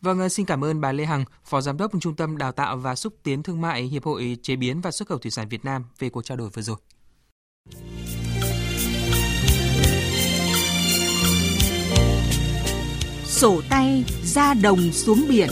Vâng, 0.00 0.20
à, 0.20 0.28
xin 0.28 0.46
cảm 0.46 0.64
ơn 0.64 0.80
bà 0.80 0.92
Lê 0.92 1.04
Hằng, 1.04 1.24
Phó 1.44 1.60
Giám 1.60 1.76
đốc 1.76 1.92
Trung 2.00 2.16
tâm 2.16 2.38
Đào 2.38 2.52
tạo 2.52 2.76
và 2.76 2.94
Xúc 2.94 3.12
tiến 3.22 3.42
Thương 3.42 3.60
mại 3.60 3.82
Hiệp 3.82 4.04
hội 4.04 4.36
Chế 4.42 4.56
biến 4.56 4.80
và 4.80 4.90
Xuất 4.90 5.08
khẩu 5.08 5.18
Thủy 5.18 5.30
sản 5.30 5.48
Việt 5.48 5.64
Nam 5.64 5.84
về 5.98 6.10
cuộc 6.10 6.24
trao 6.24 6.36
đổi 6.36 6.50
vừa 6.54 6.62
rồi. 6.62 6.76
Sổ 13.42 13.60
tay 13.70 14.04
ra 14.24 14.54
đồng 14.54 14.92
xuống 14.92 15.24
biển 15.28 15.48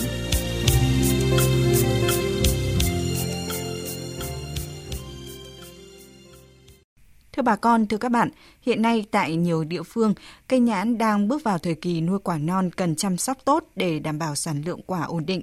Thưa 7.32 7.42
bà 7.42 7.56
con, 7.56 7.86
thưa 7.86 7.96
các 7.96 8.08
bạn, 8.12 8.30
hiện 8.62 8.82
nay 8.82 9.06
tại 9.10 9.36
nhiều 9.36 9.64
địa 9.64 9.82
phương, 9.82 10.14
cây 10.48 10.60
nhãn 10.60 10.98
đang 10.98 11.28
bước 11.28 11.44
vào 11.44 11.58
thời 11.58 11.74
kỳ 11.74 12.00
nuôi 12.00 12.18
quả 12.18 12.38
non 12.38 12.70
cần 12.76 12.96
chăm 12.96 13.16
sóc 13.16 13.38
tốt 13.44 13.64
để 13.76 13.98
đảm 13.98 14.18
bảo 14.18 14.34
sản 14.34 14.62
lượng 14.66 14.80
quả 14.86 15.02
ổn 15.02 15.26
định. 15.26 15.42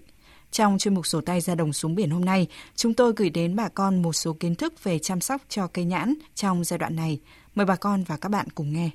Trong 0.51 0.77
chuyên 0.77 0.94
mục 0.94 1.08
sổ 1.08 1.22
tay 1.22 1.42
ra 1.42 1.56
đồng 1.56 1.74
xuống 1.74 1.96
biển 1.96 2.10
hôm 2.10 2.25
nay, 2.25 2.48
chúng 2.75 2.94
tôi 2.94 3.13
gửi 3.16 3.30
đến 3.30 3.56
bà 3.56 3.70
con 3.70 4.01
một 4.01 4.13
số 4.13 4.34
kiến 4.34 4.56
thức 4.56 4.84
về 4.84 5.00
chăm 5.00 5.22
sóc 5.22 5.42
cho 5.50 5.68
cây 5.68 5.86
nhãn 5.86 6.13
trong 6.36 6.63
giai 6.63 6.77
đoạn 6.77 6.96
này. 6.96 7.20
Mời 7.56 7.66
bà 7.66 7.75
con 7.75 8.04
và 8.04 8.18
các 8.18 8.30
bạn 8.30 8.48
cùng 8.56 8.74
nghe. 8.74 8.89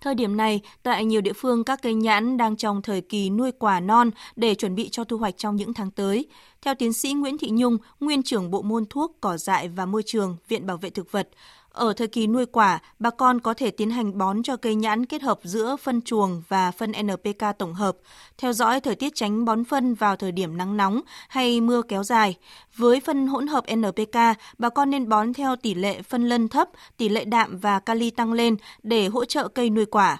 Thời 0.00 0.14
điểm 0.14 0.36
này, 0.36 0.60
tại 0.82 1.04
nhiều 1.04 1.20
địa 1.20 1.32
phương 1.32 1.64
các 1.64 1.82
cây 1.82 1.94
nhãn 1.94 2.36
đang 2.36 2.56
trong 2.56 2.82
thời 2.82 3.00
kỳ 3.00 3.30
nuôi 3.30 3.52
quả 3.52 3.80
non 3.80 4.10
để 4.36 4.54
chuẩn 4.54 4.74
bị 4.74 4.88
cho 4.88 5.04
thu 5.04 5.18
hoạch 5.18 5.36
trong 5.36 5.56
những 5.56 5.74
tháng 5.74 5.90
tới. 5.90 6.26
Theo 6.62 6.74
tiến 6.74 6.92
sĩ 6.92 7.12
Nguyễn 7.12 7.38
Thị 7.38 7.50
Nhung, 7.50 7.78
nguyên 8.00 8.22
trưởng 8.22 8.50
bộ 8.50 8.62
môn 8.62 8.84
thuốc, 8.90 9.16
cỏ 9.20 9.36
dại 9.36 9.68
và 9.68 9.86
môi 9.86 10.02
trường, 10.06 10.36
Viện 10.48 10.66
Bảo 10.66 10.76
vệ 10.76 10.90
thực 10.90 11.12
vật, 11.12 11.28
ở 11.72 11.92
thời 11.92 12.08
kỳ 12.08 12.26
nuôi 12.26 12.46
quả, 12.46 12.78
bà 12.98 13.10
con 13.10 13.40
có 13.40 13.54
thể 13.54 13.70
tiến 13.70 13.90
hành 13.90 14.18
bón 14.18 14.42
cho 14.42 14.56
cây 14.56 14.74
nhãn 14.74 15.06
kết 15.06 15.22
hợp 15.22 15.38
giữa 15.42 15.76
phân 15.76 16.02
chuồng 16.02 16.42
và 16.48 16.70
phân 16.70 16.92
NPK 17.02 17.58
tổng 17.58 17.74
hợp, 17.74 17.96
theo 18.38 18.52
dõi 18.52 18.80
thời 18.80 18.94
tiết 18.94 19.14
tránh 19.14 19.44
bón 19.44 19.64
phân 19.64 19.94
vào 19.94 20.16
thời 20.16 20.32
điểm 20.32 20.56
nắng 20.56 20.76
nóng 20.76 21.00
hay 21.28 21.60
mưa 21.60 21.82
kéo 21.82 22.02
dài. 22.02 22.36
Với 22.76 23.00
phân 23.00 23.26
hỗn 23.26 23.46
hợp 23.46 23.64
NPK, 23.76 24.16
bà 24.58 24.68
con 24.68 24.90
nên 24.90 25.08
bón 25.08 25.32
theo 25.32 25.56
tỷ 25.56 25.74
lệ 25.74 26.02
phân 26.02 26.28
lân 26.28 26.48
thấp, 26.48 26.68
tỷ 26.96 27.08
lệ 27.08 27.24
đạm 27.24 27.58
và 27.58 27.78
kali 27.80 28.10
tăng 28.10 28.32
lên 28.32 28.56
để 28.82 29.06
hỗ 29.06 29.24
trợ 29.24 29.48
cây 29.48 29.70
nuôi 29.70 29.86
quả 29.86 30.18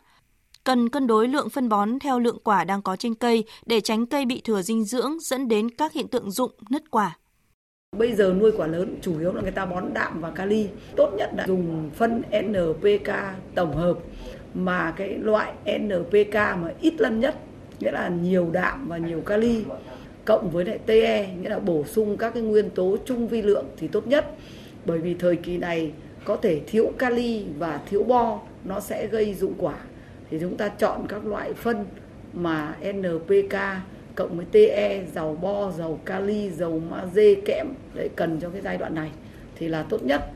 cần 0.65 0.89
cân 0.89 1.07
đối 1.07 1.29
lượng 1.29 1.51
phân 1.51 1.69
bón 1.69 1.99
theo 1.99 2.19
lượng 2.19 2.39
quả 2.45 2.65
đang 2.65 2.83
có 2.83 2.97
trên 2.97 3.15
cây 3.15 3.45
để 3.67 3.81
tránh 3.81 4.07
cây 4.07 4.25
bị 4.25 4.41
thừa 4.41 4.63
dinh 4.63 4.85
dưỡng 4.85 5.21
dẫn 5.21 5.49
đến 5.49 5.71
các 5.71 5.93
hiện 5.93 6.09
tượng 6.09 6.31
rụng, 6.31 6.53
nứt 6.71 6.91
quả. 6.91 7.19
Bây 7.99 8.13
giờ 8.13 8.35
nuôi 8.41 8.53
quả 8.57 8.67
lớn 8.67 8.97
chủ 9.03 9.19
yếu 9.19 9.33
là 9.33 9.43
người 9.43 9.51
ta 9.51 9.67
bón 9.67 9.85
đạm 9.95 10.21
và 10.21 10.31
kali. 10.31 10.69
Tốt 10.97 11.11
nhất 11.17 11.31
là 11.37 11.45
dùng 11.47 11.91
phân 11.95 12.23
NPK 12.43 13.11
tổng 13.55 13.77
hợp 13.77 13.99
mà 14.55 14.91
cái 14.97 15.19
loại 15.19 15.53
NPK 15.79 16.35
mà 16.35 16.73
ít 16.81 16.95
lân 16.99 17.21
nhất, 17.21 17.35
nghĩa 17.81 17.91
là 17.91 18.09
nhiều 18.09 18.51
đạm 18.53 18.89
và 18.89 18.99
nhiều 18.99 19.21
kali 19.21 19.65
cộng 20.25 20.51
với 20.51 20.65
lại 20.65 20.79
TE 20.87 21.35
nghĩa 21.41 21.49
là 21.49 21.59
bổ 21.59 21.85
sung 21.85 22.17
các 22.17 22.35
cái 22.35 22.43
nguyên 22.43 22.71
tố 22.71 22.97
trung 23.05 23.29
vi 23.29 23.43
lượng 23.43 23.67
thì 23.77 23.89
tốt 23.89 24.07
nhất. 24.07 24.27
Bởi 24.85 24.99
vì 24.99 25.15
thời 25.15 25.37
kỳ 25.37 25.59
này 25.59 25.93
có 26.25 26.37
thể 26.37 26.61
thiếu 26.67 26.93
kali 26.99 27.45
và 27.59 27.81
thiếu 27.91 28.03
bo 28.03 28.41
nó 28.65 28.81
sẽ 28.81 29.07
gây 29.07 29.35
dụng 29.35 29.55
quả. 29.59 29.75
Thì 30.31 30.39
chúng 30.41 30.57
ta 30.57 30.69
chọn 30.69 31.07
các 31.09 31.27
loại 31.27 31.53
phân 31.53 31.85
mà 32.33 32.75
NPK 32.93 33.57
cộng 34.21 34.37
với 34.37 34.47
TE, 34.53 35.05
dầu 35.15 35.39
bo, 35.43 35.71
dầu 35.71 36.01
kali, 36.05 36.51
dầu 36.51 36.83
magie, 36.91 37.35
kẽm 37.47 37.67
để 37.95 38.09
cần 38.17 38.41
cho 38.41 38.51
cái 38.51 38.61
giai 38.65 38.79
đoạn 38.79 38.95
này 38.95 39.11
thì 39.57 39.69
là 39.69 39.83
tốt 39.83 40.03
nhất. 40.03 40.31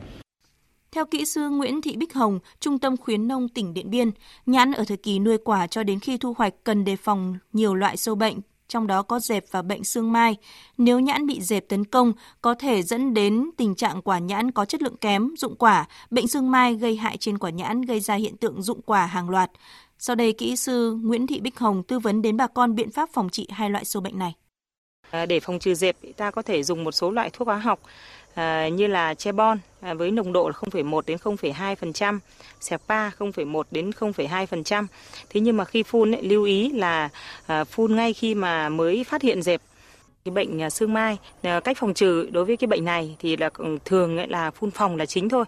Theo 0.91 1.05
kỹ 1.05 1.25
sư 1.25 1.49
Nguyễn 1.49 1.81
Thị 1.81 1.95
Bích 1.95 2.13
Hồng, 2.13 2.39
Trung 2.59 2.79
tâm 2.79 2.97
khuyến 2.97 3.27
nông 3.27 3.49
tỉnh 3.49 3.73
Điện 3.73 3.89
Biên, 3.89 4.11
nhãn 4.45 4.71
ở 4.71 4.83
thời 4.87 4.97
kỳ 4.97 5.19
nuôi 5.19 5.37
quả 5.37 5.67
cho 5.67 5.83
đến 5.83 5.99
khi 5.99 6.17
thu 6.17 6.33
hoạch 6.37 6.53
cần 6.63 6.85
đề 6.85 6.95
phòng 6.95 7.37
nhiều 7.53 7.75
loại 7.75 7.97
sâu 7.97 8.15
bệnh, 8.15 8.39
trong 8.67 8.87
đó 8.87 9.01
có 9.01 9.19
dẹp 9.19 9.45
và 9.51 9.61
bệnh 9.61 9.83
xương 9.83 10.11
mai. 10.11 10.35
Nếu 10.77 10.99
nhãn 10.99 11.27
bị 11.27 11.41
dẹp 11.41 11.69
tấn 11.69 11.85
công, 11.85 12.13
có 12.41 12.53
thể 12.53 12.83
dẫn 12.83 13.13
đến 13.13 13.49
tình 13.57 13.75
trạng 13.75 14.01
quả 14.01 14.19
nhãn 14.19 14.51
có 14.51 14.65
chất 14.65 14.81
lượng 14.81 14.97
kém, 14.97 15.29
dụng 15.37 15.55
quả, 15.55 15.85
bệnh 16.09 16.27
xương 16.27 16.51
mai 16.51 16.75
gây 16.75 16.95
hại 16.95 17.17
trên 17.17 17.37
quả 17.37 17.49
nhãn 17.49 17.81
gây 17.81 17.99
ra 17.99 18.15
hiện 18.15 18.37
tượng 18.37 18.61
dụng 18.61 18.81
quả 18.81 19.05
hàng 19.05 19.29
loạt. 19.29 19.51
Sau 19.99 20.15
đây, 20.15 20.33
kỹ 20.33 20.55
sư 20.55 20.97
Nguyễn 21.03 21.27
Thị 21.27 21.39
Bích 21.39 21.59
Hồng 21.59 21.83
tư 21.83 21.99
vấn 21.99 22.21
đến 22.21 22.37
bà 22.37 22.47
con 22.47 22.75
biện 22.75 22.91
pháp 22.91 23.09
phòng 23.13 23.29
trị 23.29 23.47
hai 23.49 23.69
loại 23.69 23.85
sâu 23.85 24.01
bệnh 24.01 24.19
này. 24.19 24.33
À, 25.09 25.25
để 25.25 25.39
phòng 25.39 25.59
trừ 25.59 25.73
dẹp, 25.73 25.95
ta 26.17 26.31
có 26.31 26.41
thể 26.41 26.63
dùng 26.63 26.83
một 26.83 26.91
số 26.91 27.11
loại 27.11 27.29
thuốc 27.33 27.47
hóa 27.47 27.57
học 27.57 27.79
à, 28.33 28.67
như 28.67 28.87
là 28.87 29.13
chebon 29.13 29.57
à, 29.81 29.93
với 29.93 30.11
nồng 30.11 30.33
độ 30.33 30.47
là 30.47 30.53
0,1 30.53 31.01
đến 31.07 31.17
0,2%, 31.23 32.19
Serpa 32.59 33.09
0,1 33.09 33.63
đến 33.71 33.89
0,2%. 33.89 34.85
Thế 35.29 35.39
nhưng 35.39 35.57
mà 35.57 35.65
khi 35.65 35.83
phun 35.83 36.15
ấy, 36.15 36.23
lưu 36.23 36.43
ý 36.43 36.69
là 36.69 37.09
à, 37.45 37.63
phun 37.63 37.95
ngay 37.95 38.13
khi 38.13 38.35
mà 38.35 38.69
mới 38.69 39.03
phát 39.03 39.21
hiện 39.21 39.41
dẹp 39.41 39.61
cái 40.25 40.31
bệnh 40.31 40.61
à, 40.61 40.69
sương 40.69 40.93
mai. 40.93 41.17
Ờ, 41.43 41.59
cách 41.59 41.77
phòng 41.79 41.93
trừ 41.93 42.29
đối 42.31 42.45
với 42.45 42.57
cái 42.57 42.67
bệnh 42.67 42.85
này 42.85 43.15
thì 43.19 43.37
là 43.37 43.49
ừ, 43.57 43.77
thường 43.85 44.17
ấy 44.17 44.27
là 44.27 44.51
phun 44.51 44.71
phòng 44.71 44.95
là 44.95 45.05
chính 45.05 45.29
thôi. 45.29 45.45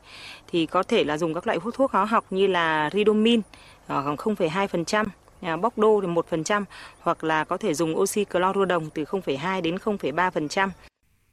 Thì 0.47 0.65
có 0.65 0.83
thể 0.83 1.03
là 1.03 1.17
dùng 1.17 1.33
các 1.33 1.47
loại 1.47 1.59
hút 1.61 1.73
thuốc 1.77 1.91
hóa 1.91 2.05
học 2.05 2.25
như 2.29 2.47
là 2.47 2.89
ridomin 2.93 3.41
ờ, 3.87 4.03
khoảng 4.03 4.15
0,2%, 4.15 5.05
bóc 5.61 5.77
đô 5.77 6.01
thì 6.01 6.07
1% 6.07 6.63
hoặc 6.99 7.23
là 7.23 7.43
có 7.43 7.57
thể 7.57 7.73
dùng 7.73 7.97
oxy 7.99 8.25
clorodđồng 8.25 8.89
từ 8.89 9.03
0,2 9.03 9.61
đến 9.61 9.75
0,3%. 9.75 10.69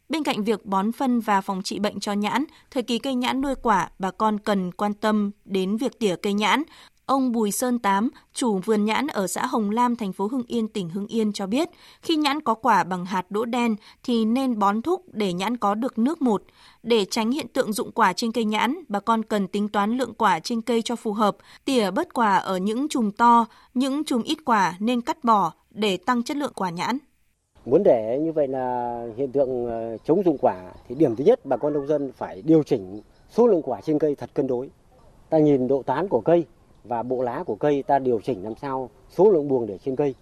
Bên 0.08 0.24
cạnh 0.24 0.44
việc 0.44 0.66
bón 0.66 0.92
phân 0.92 1.20
và 1.20 1.40
phòng 1.40 1.62
trị 1.62 1.78
bệnh 1.78 2.00
cho 2.00 2.12
nhãn, 2.12 2.44
thời 2.70 2.82
kỳ 2.82 2.98
cây 2.98 3.14
nhãn 3.14 3.40
nuôi 3.40 3.54
quả, 3.62 3.88
bà 3.98 4.10
con 4.10 4.38
cần 4.38 4.72
quan 4.72 4.94
tâm 4.94 5.30
đến 5.44 5.76
việc 5.76 5.98
tỉa 5.98 6.16
cây 6.16 6.32
nhãn, 6.32 6.62
Ông 7.06 7.32
Bùi 7.32 7.50
Sơn 7.50 7.78
Tám, 7.78 8.10
chủ 8.34 8.58
vườn 8.58 8.84
nhãn 8.84 9.06
ở 9.06 9.26
xã 9.26 9.46
Hồng 9.46 9.70
Lam, 9.70 9.96
thành 9.96 10.12
phố 10.12 10.26
Hưng 10.26 10.42
Yên, 10.46 10.68
tỉnh 10.68 10.90
Hưng 10.90 11.06
Yên 11.06 11.32
cho 11.32 11.46
biết, 11.46 11.68
khi 12.02 12.16
nhãn 12.16 12.40
có 12.40 12.54
quả 12.54 12.84
bằng 12.84 13.04
hạt 13.04 13.30
đỗ 13.30 13.44
đen 13.44 13.76
thì 14.04 14.24
nên 14.24 14.58
bón 14.58 14.82
thúc 14.82 15.02
để 15.12 15.32
nhãn 15.32 15.56
có 15.56 15.74
được 15.74 15.98
nước 15.98 16.22
một. 16.22 16.42
Để 16.82 17.04
tránh 17.04 17.30
hiện 17.30 17.48
tượng 17.48 17.72
dụng 17.72 17.92
quả 17.92 18.12
trên 18.12 18.32
cây 18.32 18.44
nhãn, 18.44 18.74
bà 18.88 19.00
con 19.00 19.22
cần 19.22 19.48
tính 19.48 19.68
toán 19.68 19.96
lượng 19.96 20.14
quả 20.14 20.40
trên 20.40 20.60
cây 20.60 20.82
cho 20.82 20.96
phù 20.96 21.12
hợp, 21.12 21.36
tỉa 21.64 21.90
bớt 21.90 22.14
quả 22.14 22.36
ở 22.36 22.56
những 22.56 22.88
chùm 22.88 23.10
to, 23.10 23.46
những 23.74 24.04
chùm 24.04 24.22
ít 24.22 24.38
quả 24.44 24.74
nên 24.78 25.00
cắt 25.00 25.24
bỏ 25.24 25.52
để 25.70 25.96
tăng 25.96 26.22
chất 26.22 26.36
lượng 26.36 26.52
quả 26.54 26.70
nhãn. 26.70 26.98
Muốn 27.66 27.82
để 27.82 28.18
như 28.22 28.32
vậy 28.32 28.48
là 28.48 28.98
hiện 29.16 29.32
tượng 29.32 29.66
ờ, 29.66 29.96
chống 30.04 30.22
dụng 30.24 30.38
quả 30.38 30.72
thì 30.88 30.94
điểm 30.94 31.16
thứ 31.16 31.24
nhất 31.24 31.46
bà 31.46 31.56
con 31.56 31.72
nông 31.72 31.86
dân 31.86 32.12
phải 32.16 32.42
điều 32.42 32.62
chỉnh 32.62 33.00
số 33.30 33.46
lượng 33.46 33.62
quả 33.62 33.80
trên 33.80 33.98
cây 33.98 34.14
thật 34.14 34.30
cân 34.34 34.46
đối. 34.46 34.70
Ta 35.30 35.38
nhìn 35.38 35.68
độ 35.68 35.82
tán 35.82 36.08
của 36.08 36.20
cây, 36.20 36.44
và 36.84 37.02
bộ 37.02 37.22
lá 37.22 37.42
của 37.46 37.54
cây 37.54 37.82
ta 37.82 37.98
điều 37.98 38.20
chỉnh 38.20 38.44
làm 38.44 38.54
sao 38.60 38.90
số 39.10 39.30
lượng 39.30 39.48
buồng 39.48 39.66
để 39.66 39.78
trên 39.84 39.96
cây 39.96 40.14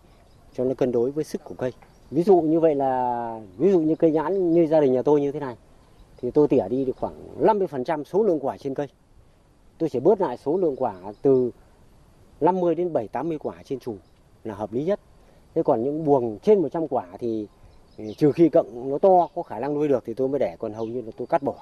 cho 0.55 0.64
nó 0.64 0.75
cân 0.75 0.92
đối 0.92 1.11
với 1.11 1.25
sức 1.25 1.44
của 1.44 1.55
cây. 1.55 1.72
Ví 2.11 2.22
dụ 2.22 2.40
như 2.40 2.61
vậy 2.61 2.75
là 2.75 3.40
ví 3.59 3.72
dụ 3.72 3.81
như 3.81 3.94
cây 3.94 4.11
nhãn 4.11 4.53
như 4.53 4.66
gia 4.66 4.81
đình 4.81 4.92
nhà 4.92 5.03
tôi 5.03 5.20
như 5.20 5.33
thế 5.33 5.40
này 5.40 5.57
thì 6.20 6.31
tôi 6.31 6.48
tỉa 6.48 6.68
đi 6.70 6.85
được 6.85 6.96
khoảng 6.96 7.14
50% 7.40 8.05
số 8.05 8.22
lượng 8.22 8.38
quả 8.40 8.59
trên 8.59 8.75
cây. 8.75 8.87
Tôi 9.79 9.88
sẽ 9.88 10.01
bớt 10.01 10.20
lại 10.20 10.37
số 10.37 10.57
lượng 10.57 10.77
quả 10.77 10.94
từ 11.22 11.51
50 12.40 12.75
đến 12.75 12.92
7 12.92 13.09
80 13.09 13.38
quả 13.38 13.55
trên 13.64 13.79
chùm 13.79 13.96
là 14.44 14.55
hợp 14.55 14.72
lý 14.72 14.85
nhất. 14.85 15.01
Thế 15.55 15.62
còn 15.62 15.83
những 15.83 16.05
buồng 16.05 16.38
trên 16.42 16.62
100 16.62 16.88
quả 16.88 17.07
thì 17.18 17.46
ừ, 17.98 18.05
trừ 18.16 18.33
khi 18.33 18.48
cận 18.48 18.90
nó 18.90 18.98
to 18.98 19.29
có 19.35 19.42
khả 19.42 19.59
năng 19.59 19.75
nuôi 19.75 19.88
được 19.88 20.03
thì 20.07 20.14
tôi 20.14 20.29
mới 20.29 20.38
để 20.38 20.57
còn 20.59 20.72
hầu 20.72 20.87
như 20.87 21.01
là 21.01 21.12
tôi 21.16 21.27
cắt 21.27 21.42
bỏ. 21.42 21.55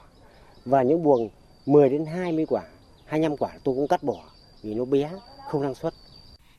Và 0.65 0.83
những 0.83 1.03
buồng 1.03 1.29
10 1.67 1.89
đến 1.89 2.07
20 2.07 2.47
quả, 2.47 2.63
25 3.05 3.37
quả 3.37 3.51
tôi 3.65 3.75
cũng 3.75 3.89
cắt 3.89 4.03
bỏ 4.03 4.17
vì 4.63 4.75
nó 4.75 4.85
bé, 4.85 5.11
không 5.51 5.63
năng 5.63 5.75
suất. 5.75 5.95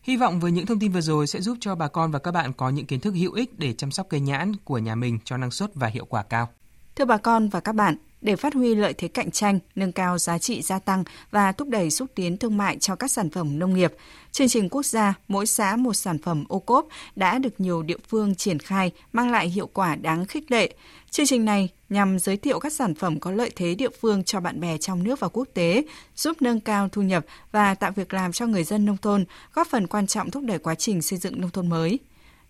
Hy 0.04 0.18
vọng 0.18 0.40
với 0.40 0.52
những 0.52 0.66
thông 0.66 0.80
tin 0.80 0.92
vừa 0.92 1.02
rồi 1.02 1.28
sẽ 1.28 1.42
giúp 1.42 1.58
cho 1.60 1.76
bà 1.76 1.88
con 1.88 2.12
và 2.12 2.20
các 2.20 2.32
bạn 2.32 2.54
có 2.54 2.70
những 2.70 2.86
kiến 2.86 3.00
thức 3.00 3.14
hữu 3.16 3.34
ích 3.34 3.60
để 3.60 3.74
chăm 3.74 3.92
sóc 3.92 4.08
cây 4.10 4.20
nhãn 4.20 4.52
của 4.64 4.78
nhà 4.78 4.96
mình 4.96 5.20
cho 5.24 5.38
năng 5.38 5.52
suất 5.52 5.76
và 5.76 5.88
hiệu 5.88 6.06
quả 6.06 6.24
cao. 6.24 6.50
Thưa 6.96 7.06
bà 7.06 7.18
con 7.18 7.50
và 7.50 7.60
các 7.60 7.76
bạn, 7.76 7.96
để 8.22 8.36
phát 8.36 8.54
huy 8.54 8.76
lợi 8.76 8.94
thế 8.94 9.08
cạnh 9.08 9.32
tranh, 9.32 9.60
nâng 9.76 9.92
cao 9.92 10.18
giá 10.18 10.38
trị 10.38 10.62
gia 10.62 10.80
tăng 10.80 11.04
và 11.32 11.52
thúc 11.52 11.68
đẩy 11.68 11.92
xúc 11.92 12.10
tiến 12.16 12.38
thương 12.38 12.58
mại 12.58 12.78
cho 12.78 12.96
các 12.96 13.12
sản 13.12 13.30
phẩm 13.30 13.60
nông 13.60 13.74
nghiệp. 13.74 13.94
Chương 14.32 14.48
trình 14.48 14.70
quốc 14.70 14.86
gia 14.86 15.14
Mỗi 15.28 15.46
xã 15.46 15.76
một 15.76 15.94
sản 15.94 16.18
phẩm 16.18 16.44
ô 16.50 16.60
cốp 16.60 16.88
đã 17.16 17.38
được 17.38 17.60
nhiều 17.60 17.84
địa 17.84 17.98
phương 18.10 18.36
triển 18.36 18.60
khai, 18.60 18.92
mang 19.14 19.32
lại 19.32 19.50
hiệu 19.50 19.68
quả 19.74 19.96
đáng 19.96 20.26
khích 20.26 20.52
lệ. 20.52 20.74
Chương 21.10 21.26
trình 21.26 21.46
này 21.46 21.70
nhằm 21.90 22.20
giới 22.20 22.38
thiệu 22.38 22.60
các 22.60 22.74
sản 22.74 22.96
phẩm 22.96 23.20
có 23.20 23.32
lợi 23.32 23.52
thế 23.56 23.76
địa 23.76 23.90
phương 24.02 24.24
cho 24.24 24.40
bạn 24.40 24.60
bè 24.60 24.78
trong 24.78 25.04
nước 25.04 25.20
và 25.20 25.28
quốc 25.28 25.48
tế, 25.54 25.84
giúp 26.16 26.38
nâng 26.42 26.60
cao 26.60 26.90
thu 26.90 27.02
nhập 27.02 27.26
và 27.52 27.76
tạo 27.76 27.92
việc 27.92 28.14
làm 28.14 28.32
cho 28.32 28.46
người 28.48 28.64
dân 28.64 28.86
nông 28.86 28.98
thôn, 28.98 29.26
góp 29.54 29.68
phần 29.68 29.88
quan 29.88 30.08
trọng 30.08 30.32
thúc 30.32 30.44
đẩy 30.44 30.60
quá 30.60 30.76
trình 30.76 31.02
xây 31.02 31.20
dựng 31.20 31.42
nông 31.42 31.50
thôn 31.50 31.70
mới. 31.70 32.00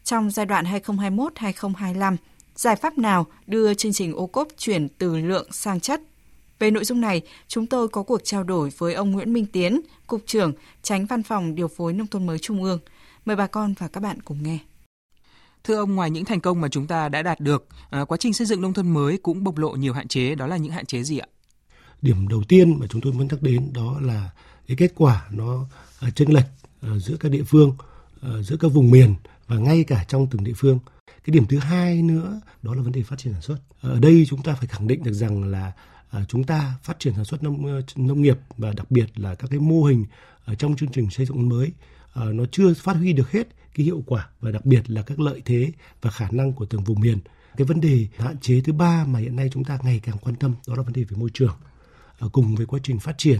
Trong 0.03 0.31
giai 0.31 0.45
đoạn 0.45 0.65
2021-2025, 0.65 2.15
giải 2.61 2.75
pháp 2.75 2.97
nào 2.97 3.27
đưa 3.47 3.73
chương 3.73 3.93
trình 3.93 4.15
ô 4.15 4.27
cốp 4.27 4.47
chuyển 4.57 4.89
từ 4.89 5.17
lượng 5.17 5.47
sang 5.51 5.79
chất. 5.79 6.01
Về 6.59 6.71
nội 6.71 6.85
dung 6.85 7.01
này, 7.01 7.21
chúng 7.47 7.67
tôi 7.67 7.87
có 7.87 8.03
cuộc 8.03 8.21
trao 8.23 8.43
đổi 8.43 8.71
với 8.77 8.93
ông 8.93 9.11
Nguyễn 9.11 9.33
Minh 9.33 9.45
Tiến, 9.45 9.81
Cục 10.07 10.21
trưởng, 10.25 10.53
Tránh 10.83 11.05
Văn 11.05 11.23
phòng 11.23 11.55
Điều 11.55 11.67
phối 11.67 11.93
Nông 11.93 12.07
thôn 12.07 12.25
mới 12.25 12.39
Trung 12.39 12.63
ương. 12.63 12.79
Mời 13.25 13.35
bà 13.35 13.47
con 13.47 13.73
và 13.79 13.87
các 13.87 14.03
bạn 14.03 14.21
cùng 14.21 14.43
nghe. 14.43 14.57
Thưa 15.63 15.75
ông, 15.75 15.95
ngoài 15.95 16.09
những 16.09 16.25
thành 16.25 16.39
công 16.39 16.61
mà 16.61 16.67
chúng 16.67 16.87
ta 16.87 17.09
đã 17.09 17.21
đạt 17.21 17.39
được, 17.39 17.67
à, 17.89 18.05
quá 18.05 18.17
trình 18.17 18.33
xây 18.33 18.47
dựng 18.47 18.61
nông 18.61 18.73
thôn 18.73 18.93
mới 18.93 19.17
cũng 19.17 19.43
bộc 19.43 19.57
lộ 19.57 19.71
nhiều 19.71 19.93
hạn 19.93 20.07
chế, 20.07 20.35
đó 20.35 20.47
là 20.47 20.57
những 20.57 20.71
hạn 20.71 20.85
chế 20.85 21.03
gì 21.03 21.17
ạ? 21.17 21.27
Điểm 22.01 22.27
đầu 22.27 22.43
tiên 22.47 22.79
mà 22.79 22.87
chúng 22.89 23.01
tôi 23.01 23.13
muốn 23.13 23.27
nhắc 23.27 23.41
đến 23.41 23.73
đó 23.73 23.97
là 24.01 24.29
cái 24.67 24.77
kết 24.77 24.91
quả 24.95 25.27
nó 25.31 25.65
à, 25.99 26.09
chênh 26.15 26.33
lệch 26.33 26.47
à, 26.81 26.89
giữa 26.97 27.17
các 27.19 27.31
địa 27.31 27.43
phương, 27.43 27.75
giữa 28.41 28.57
các 28.59 28.67
vùng 28.67 28.91
miền 28.91 29.15
và 29.47 29.57
ngay 29.57 29.83
cả 29.83 30.05
trong 30.07 30.27
từng 30.31 30.43
địa 30.43 30.53
phương 30.55 30.79
cái 31.25 31.31
điểm 31.31 31.45
thứ 31.45 31.57
hai 31.57 32.01
nữa, 32.01 32.41
đó 32.61 32.75
là 32.75 32.81
vấn 32.81 32.91
đề 32.91 33.03
phát 33.03 33.19
triển 33.19 33.33
sản 33.33 33.41
xuất. 33.41 33.57
Ở 33.81 33.99
đây 33.99 34.25
chúng 34.29 34.41
ta 34.41 34.53
phải 34.53 34.67
khẳng 34.67 34.87
định 34.87 35.03
được 35.03 35.13
rằng 35.13 35.43
là 35.43 35.71
à, 36.09 36.25
chúng 36.27 36.43
ta 36.43 36.73
phát 36.83 36.99
triển 36.99 37.13
sản 37.15 37.25
xuất 37.25 37.43
nông 37.43 37.81
nông 37.95 38.21
nghiệp 38.21 38.37
và 38.57 38.73
đặc 38.73 38.91
biệt 38.91 39.19
là 39.19 39.35
các 39.35 39.49
cái 39.49 39.59
mô 39.59 39.83
hình 39.83 40.05
ở 40.45 40.55
trong 40.55 40.75
chương 40.75 40.91
trình 40.91 41.09
xây 41.09 41.25
dựng 41.25 41.49
mới 41.49 41.71
à, 42.13 42.25
nó 42.25 42.43
chưa 42.51 42.73
phát 42.73 42.93
huy 42.93 43.13
được 43.13 43.31
hết 43.31 43.47
cái 43.75 43.85
hiệu 43.85 44.03
quả 44.05 44.29
và 44.39 44.51
đặc 44.51 44.65
biệt 44.65 44.89
là 44.89 45.01
các 45.01 45.19
lợi 45.19 45.41
thế 45.45 45.71
và 46.01 46.11
khả 46.11 46.27
năng 46.31 46.53
của 46.53 46.65
từng 46.65 46.83
vùng 46.83 46.99
miền. 46.99 47.17
Cái 47.57 47.65
vấn 47.65 47.81
đề 47.81 48.07
hạn 48.17 48.37
chế 48.39 48.61
thứ 48.61 48.73
ba 48.73 49.05
mà 49.05 49.19
hiện 49.19 49.35
nay 49.35 49.49
chúng 49.53 49.63
ta 49.63 49.79
ngày 49.83 49.99
càng 50.03 50.17
quan 50.21 50.35
tâm, 50.35 50.55
đó 50.67 50.75
là 50.75 50.83
vấn 50.83 50.93
đề 50.93 51.03
về 51.03 51.17
môi 51.17 51.29
trường. 51.33 51.55
Cùng 52.31 52.55
với 52.55 52.65
quá 52.65 52.79
trình 52.83 52.99
phát 52.99 53.17
triển 53.17 53.39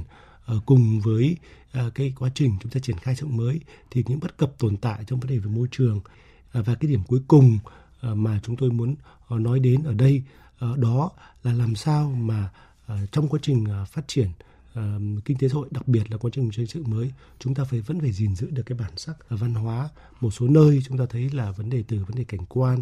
cùng 0.66 1.00
với 1.00 1.38
à, 1.72 1.90
cái 1.96 2.14
quá 2.20 2.30
trình 2.36 2.56
chúng 2.62 2.72
ta 2.72 2.80
triển 2.80 2.98
khai 2.98 3.16
xây 3.16 3.30
dựng 3.30 3.38
mới 3.38 3.60
thì 3.92 4.04
những 4.08 4.20
bất 4.20 4.38
cập 4.38 4.58
tồn 4.58 4.78
tại 4.78 5.04
trong 5.08 5.20
vấn 5.20 5.30
đề 5.30 5.38
về 5.38 5.52
môi 5.52 5.68
trường 5.72 6.00
Ờ, 6.52 6.64
và 6.64 6.76
cái 6.76 6.92
điểm 6.92 7.02
cuối 7.08 7.22
cùng 7.28 7.60
ờ, 8.02 8.16
mà 8.16 8.40
chúng 8.44 8.56
tôi 8.56 8.72
muốn 8.72 8.96
ờ, 9.28 9.40
nói 9.40 9.60
đến 9.60 9.84
ở 9.84 9.94
đây 9.94 10.24
đó 10.78 11.12
là 11.44 11.54
làm 11.54 11.76
sao 11.76 12.10
mà 12.10 12.50
trong 13.12 13.28
quá 13.28 13.40
trình 13.44 13.66
phát 13.92 14.08
triển 14.08 14.28
kinh 15.26 15.38
tế 15.38 15.50
xã 15.50 15.56
hội, 15.56 15.68
đặc 15.72 15.88
biệt 15.88 16.12
là 16.12 16.18
quá 16.18 16.32
trình 16.34 16.52
xây 16.52 16.66
dựng 16.66 16.90
mới, 16.90 17.12
chúng 17.40 17.54
ta 17.56 17.64
phải, 17.64 17.82
vẫn 17.82 18.00
phải 18.00 18.12
gìn 18.12 18.36
giữ 18.36 18.50
được 18.50 18.64
cái 18.66 18.78
bản 18.78 18.92
sắc 18.98 19.30
văn 19.30 19.54
hóa 19.54 19.90
một 20.22 20.32
số 20.32 20.48
nơi 20.48 20.82
chúng 20.88 20.98
ta 20.98 21.06
thấy 21.10 21.30
là 21.30 21.52
vấn 21.52 21.70
đề 21.70 21.84
từ 21.88 22.04
vấn 22.08 22.16
đề 22.16 22.24
cảnh 22.24 22.46
quan 22.50 22.82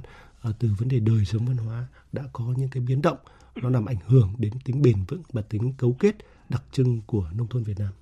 từ 0.60 0.70
vấn 0.78 0.88
đề 0.88 1.00
đời 1.00 1.26
sống 1.26 1.46
văn 1.46 1.58
hóa 1.58 1.88
đã 2.14 2.24
có 2.34 2.46
những 2.58 2.70
cái 2.70 2.84
biến 2.84 3.02
động 3.02 3.18
nó 3.56 3.70
làm 3.70 3.86
ảnh 3.86 4.00
hưởng 4.08 4.34
đến 4.38 4.54
tính 4.64 4.82
bền 4.82 5.04
vững 5.08 5.22
và 5.34 5.42
tính 5.42 5.74
cấu 5.78 5.96
kết 6.00 6.16
đặc 6.50 6.64
trưng 6.72 7.02
của 7.06 7.30
nông 7.34 7.48
thôn 7.48 7.64
Việt 7.64 7.80
Nam. 7.80 7.94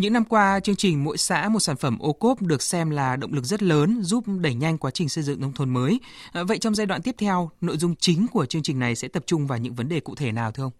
Những 0.00 0.12
năm 0.12 0.24
qua, 0.24 0.60
chương 0.60 0.76
trình 0.76 1.04
Mỗi 1.04 1.18
xã 1.18 1.48
một 1.48 1.60
sản 1.60 1.76
phẩm 1.76 1.98
ô 1.98 2.12
cốp 2.12 2.42
được 2.42 2.62
xem 2.62 2.90
là 2.90 3.16
động 3.16 3.32
lực 3.32 3.44
rất 3.44 3.62
lớn 3.62 4.02
giúp 4.02 4.24
đẩy 4.40 4.54
nhanh 4.54 4.78
quá 4.78 4.90
trình 4.90 5.08
xây 5.08 5.24
dựng 5.24 5.40
nông 5.40 5.52
thôn 5.52 5.70
mới. 5.70 6.00
À, 6.32 6.42
vậy 6.44 6.58
trong 6.58 6.74
giai 6.74 6.86
đoạn 6.86 7.02
tiếp 7.02 7.14
theo, 7.18 7.50
nội 7.60 7.76
dung 7.76 7.94
chính 7.96 8.26
của 8.32 8.46
chương 8.46 8.62
trình 8.62 8.78
này 8.78 8.96
sẽ 8.96 9.08
tập 9.08 9.22
trung 9.26 9.46
vào 9.46 9.58
những 9.58 9.74
vấn 9.74 9.88
đề 9.88 10.00
cụ 10.00 10.14
thể 10.14 10.32
nào 10.32 10.52
thưa 10.52 10.62
ông? 10.62 10.72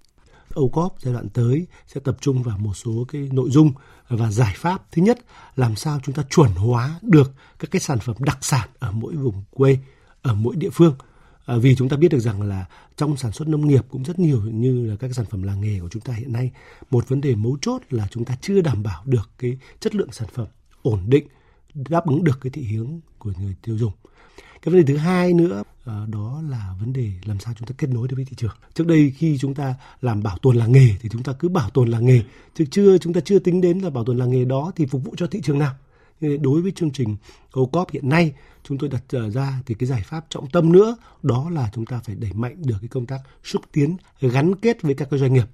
Ô 0.54 0.68
cốp 0.68 0.94
giai 1.00 1.14
đoạn 1.14 1.28
tới 1.28 1.66
sẽ 1.86 2.00
tập 2.04 2.16
trung 2.20 2.42
vào 2.42 2.58
một 2.58 2.74
số 2.74 3.06
cái 3.08 3.28
nội 3.32 3.50
dung 3.50 3.72
và 4.08 4.30
giải 4.30 4.54
pháp. 4.56 4.82
Thứ 4.92 5.02
nhất, 5.02 5.18
làm 5.56 5.76
sao 5.76 6.00
chúng 6.02 6.14
ta 6.14 6.22
chuẩn 6.30 6.50
hóa 6.50 6.98
được 7.02 7.32
các 7.58 7.70
cái 7.70 7.80
sản 7.80 7.98
phẩm 7.98 8.16
đặc 8.18 8.38
sản 8.40 8.68
ở 8.78 8.92
mỗi 8.92 9.14
vùng 9.14 9.44
quê, 9.50 9.78
ở 10.22 10.34
mỗi 10.34 10.56
địa 10.56 10.70
phương– 10.70 10.94
À, 11.50 11.56
vì 11.56 11.74
chúng 11.74 11.88
ta 11.88 11.96
biết 11.96 12.08
được 12.08 12.18
rằng 12.18 12.42
là 12.42 12.66
trong 12.96 13.16
sản 13.16 13.32
xuất 13.32 13.48
nông 13.48 13.68
nghiệp 13.68 13.84
cũng 13.90 14.02
rất 14.02 14.18
nhiều 14.18 14.40
như 14.40 14.86
là 14.86 14.96
các 14.96 15.14
sản 15.14 15.26
phẩm 15.30 15.42
làng 15.42 15.60
nghề 15.60 15.80
của 15.80 15.88
chúng 15.88 16.02
ta 16.02 16.12
hiện 16.12 16.32
nay 16.32 16.50
một 16.90 17.08
vấn 17.08 17.20
đề 17.20 17.34
mấu 17.34 17.56
chốt 17.60 17.82
là 17.90 18.06
chúng 18.10 18.24
ta 18.24 18.36
chưa 18.40 18.60
đảm 18.60 18.82
bảo 18.82 19.02
được 19.06 19.30
cái 19.38 19.58
chất 19.80 19.94
lượng 19.94 20.12
sản 20.12 20.28
phẩm 20.34 20.46
ổn 20.82 21.00
định 21.06 21.26
đáp 21.74 22.06
ứng 22.06 22.24
được 22.24 22.38
cái 22.42 22.50
thị 22.50 22.62
hiếu 22.62 22.88
của 23.18 23.32
người 23.40 23.54
tiêu 23.62 23.78
dùng. 23.78 23.92
Cái 24.62 24.72
vấn 24.72 24.76
đề 24.76 24.92
thứ 24.92 24.96
hai 24.96 25.32
nữa 25.32 25.62
à, 25.84 26.06
đó 26.12 26.42
là 26.50 26.74
vấn 26.80 26.92
đề 26.92 27.12
làm 27.24 27.38
sao 27.38 27.54
chúng 27.58 27.66
ta 27.66 27.74
kết 27.78 27.90
nối 27.90 28.08
được 28.08 28.16
với 28.16 28.24
thị 28.24 28.36
trường. 28.36 28.54
Trước 28.74 28.86
đây 28.86 29.12
khi 29.16 29.38
chúng 29.38 29.54
ta 29.54 29.74
làm 30.00 30.22
bảo 30.22 30.38
tồn 30.38 30.56
làng 30.56 30.72
nghề 30.72 30.88
thì 31.00 31.08
chúng 31.12 31.22
ta 31.22 31.32
cứ 31.32 31.48
bảo 31.48 31.70
tồn 31.70 31.88
làng 31.88 32.06
nghề 32.06 32.22
chứ 32.54 32.64
chưa 32.70 32.98
chúng 32.98 33.12
ta 33.12 33.20
chưa 33.20 33.38
tính 33.38 33.60
đến 33.60 33.78
là 33.78 33.90
bảo 33.90 34.04
tồn 34.04 34.18
làng 34.18 34.30
nghề 34.30 34.44
đó 34.44 34.72
thì 34.76 34.86
phục 34.86 35.04
vụ 35.04 35.14
cho 35.16 35.26
thị 35.26 35.40
trường 35.42 35.58
nào 35.58 35.74
đối 36.20 36.62
với 36.62 36.72
chương 36.72 36.90
trình 36.90 37.16
OCOP 37.52 37.90
hiện 37.90 38.08
nay, 38.08 38.32
chúng 38.64 38.78
tôi 38.78 38.90
đặt 38.90 39.02
ờ, 39.12 39.30
ra 39.30 39.60
thì 39.66 39.74
cái 39.74 39.86
giải 39.86 40.02
pháp 40.06 40.24
trọng 40.28 40.50
tâm 40.50 40.72
nữa, 40.72 40.96
đó 41.22 41.50
là 41.50 41.70
chúng 41.74 41.86
ta 41.86 42.00
phải 42.04 42.16
đẩy 42.16 42.32
mạnh 42.32 42.56
được 42.58 42.76
cái 42.80 42.88
công 42.88 43.06
tác 43.06 43.20
xúc 43.44 43.62
tiến, 43.72 43.96
gắn 44.20 44.54
kết 44.54 44.82
với 44.82 44.94
các 44.94 45.08
cái 45.10 45.20
doanh 45.20 45.32
nghiệp. 45.32 45.46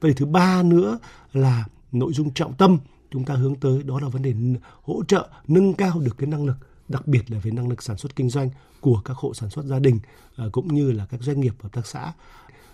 Vậy 0.00 0.12
thứ 0.16 0.26
ba 0.26 0.62
nữa 0.62 0.98
là 1.32 1.64
nội 1.92 2.12
dung 2.12 2.34
trọng 2.34 2.54
tâm 2.54 2.78
chúng 3.10 3.24
ta 3.24 3.34
hướng 3.34 3.54
tới, 3.54 3.82
đó 3.82 4.00
là 4.00 4.08
vấn 4.08 4.22
đề 4.22 4.34
hỗ 4.82 5.04
trợ 5.04 5.28
nâng 5.48 5.74
cao 5.74 6.00
được 6.00 6.18
cái 6.18 6.26
năng 6.26 6.46
lực, 6.46 6.56
đặc 6.88 7.06
biệt 7.06 7.30
là 7.30 7.38
về 7.38 7.50
năng 7.50 7.68
lực 7.68 7.82
sản 7.82 7.96
xuất 7.96 8.16
kinh 8.16 8.30
doanh 8.30 8.50
của 8.80 9.00
các 9.04 9.16
hộ 9.16 9.34
sản 9.34 9.50
xuất 9.50 9.64
gia 9.64 9.78
đình 9.78 9.98
ờ, 10.36 10.50
cũng 10.52 10.74
như 10.74 10.92
là 10.92 11.06
các 11.06 11.22
doanh 11.22 11.40
nghiệp 11.40 11.54
hợp 11.62 11.72
tác 11.72 11.86
xã 11.86 12.12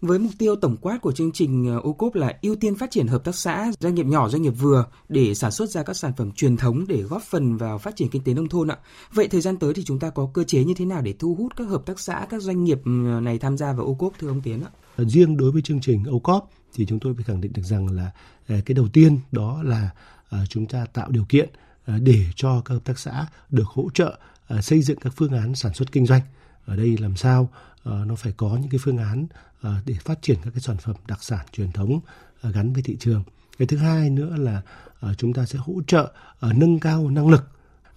với 0.02 0.18
mục 0.18 0.32
tiêu 0.38 0.56
tổng 0.56 0.76
quát 0.76 0.98
của 1.02 1.12
chương 1.12 1.32
trình 1.32 1.66
ờ, 1.66 1.80
ô 1.80 1.92
cốp 1.92 2.14
là 2.14 2.38
ưu 2.42 2.56
tiên 2.56 2.74
phát 2.74 2.90
triển 2.90 3.06
hợp 3.06 3.24
tác 3.24 3.34
xã, 3.34 3.72
doanh 3.80 3.94
nghiệp 3.94 4.06
nhỏ, 4.06 4.28
doanh 4.28 4.42
nghiệp 4.42 4.50
vừa 4.50 4.86
để 5.08 5.34
sản 5.34 5.50
xuất 5.50 5.70
ra 5.70 5.82
các 5.82 5.96
sản 5.96 6.12
phẩm 6.16 6.30
truyền 6.32 6.56
thống 6.56 6.84
để 6.88 7.02
góp 7.02 7.22
phần 7.22 7.56
vào 7.56 7.78
phát 7.78 7.96
triển 7.96 8.08
kinh 8.08 8.22
tế 8.24 8.34
nông 8.34 8.48
thôn 8.48 8.70
ạ. 8.70 8.78
Vậy 9.12 9.28
thời 9.28 9.40
gian 9.40 9.56
tới 9.56 9.74
thì 9.74 9.84
chúng 9.84 9.98
ta 9.98 10.10
có 10.10 10.30
cơ 10.34 10.44
chế 10.44 10.64
như 10.64 10.74
thế 10.74 10.84
nào 10.84 11.02
để 11.02 11.14
thu 11.18 11.34
hút 11.34 11.52
các 11.56 11.68
hợp 11.68 11.86
tác 11.86 12.00
xã, 12.00 12.26
các 12.30 12.42
doanh 12.42 12.64
nghiệp 12.64 12.80
ừ, 12.84 12.90
này 13.22 13.38
tham 13.38 13.56
gia 13.56 13.72
vào 13.72 13.86
ô 13.86 13.94
cốp 13.94 14.12
thưa 14.18 14.28
ông 14.28 14.40
Tiến 14.40 14.62
ạ? 14.62 14.70
Ờ, 14.96 15.04
riêng 15.04 15.36
đối 15.36 15.50
với 15.50 15.62
chương 15.62 15.80
trình 15.80 16.04
ô 16.04 16.18
cốp 16.18 16.50
thì 16.74 16.86
chúng 16.86 16.98
tôi 16.98 17.14
phải 17.14 17.24
khẳng 17.24 17.40
định 17.40 17.52
được 17.52 17.62
rằng 17.64 17.88
là 17.88 18.10
ờ, 18.48 18.56
cái 18.66 18.74
đầu 18.74 18.88
tiên 18.92 19.18
đó 19.32 19.62
là 19.62 19.90
ờ, 20.28 20.38
chúng 20.48 20.66
ta 20.66 20.86
tạo 20.92 21.10
điều 21.10 21.24
kiện 21.28 21.48
để 21.86 22.24
cho 22.36 22.62
các 22.64 22.74
hợp 22.74 22.84
tác 22.84 22.98
xã 22.98 23.26
được 23.50 23.66
hỗ 23.66 23.90
trợ 23.94 24.18
xây 24.62 24.82
dựng 24.82 24.98
các 25.00 25.12
phương 25.16 25.32
án 25.32 25.54
sản 25.54 25.74
xuất 25.74 25.92
kinh 25.92 26.06
doanh 26.06 26.20
ở 26.66 26.76
đây 26.76 26.96
làm 26.98 27.16
sao 27.16 27.48
nó 27.84 28.14
phải 28.14 28.32
có 28.36 28.58
những 28.60 28.70
cái 28.70 28.80
phương 28.84 28.98
án 28.98 29.26
Ờ, 29.62 29.74
để 29.86 29.94
phát 29.94 30.22
triển 30.22 30.38
các 30.44 30.50
cái 30.54 30.60
sản 30.60 30.76
phẩm 30.76 30.96
đặc 31.08 31.24
sản 31.24 31.46
truyền 31.52 31.72
thống 31.72 32.00
ờ, 32.40 32.52
gắn 32.52 32.72
với 32.72 32.82
thị 32.82 32.96
trường. 33.00 33.22
Cái 33.58 33.68
thứ 33.68 33.76
hai 33.76 34.10
nữa 34.10 34.36
là 34.36 34.62
ờ, 35.00 35.14
chúng 35.14 35.32
ta 35.32 35.46
sẽ 35.46 35.58
hỗ 35.58 35.74
trợ 35.86 36.12
nâng 36.40 36.80
cao 36.80 37.10
năng 37.10 37.28
lực. 37.28 37.48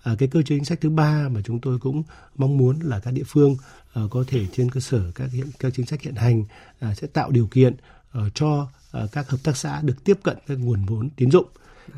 À, 0.04 0.16
cái 0.20 0.30
cơ 0.30 0.42
chế 0.42 0.56
chính 0.56 0.66
sách 0.66 0.82
thứ 0.82 0.90
ba 0.90 1.30
mà 1.30 1.42
chúng 1.44 1.60
tôi 1.60 1.80
cũng 1.80 2.04
mong 2.36 2.58
muốn 2.58 2.80
là 2.80 3.00
các 3.00 3.12
địa 3.12 3.24
phương 3.28 3.58
có 4.10 4.24
thể 4.28 4.46
trên 4.54 4.72
cơ 4.72 4.80
sở 4.80 5.12
các 5.16 5.32
hiện 5.32 5.48
các 5.60 5.74
chính 5.76 5.86
sách 5.86 6.02
hiện 6.02 6.16
hành 6.16 6.44
sẽ 6.96 7.08
tạo 7.08 7.32
điều 7.32 7.48
kiện 7.48 7.76
cho 8.34 8.68
các 9.12 9.30
hợp 9.30 9.38
tác 9.44 9.58
xã 9.58 9.82
được 9.82 10.04
tiếp 10.04 10.20
cận 10.24 10.38
các 10.48 10.56
nguồn 10.60 10.86
vốn 10.86 11.10
tín 11.10 11.32
dụng. 11.32 11.48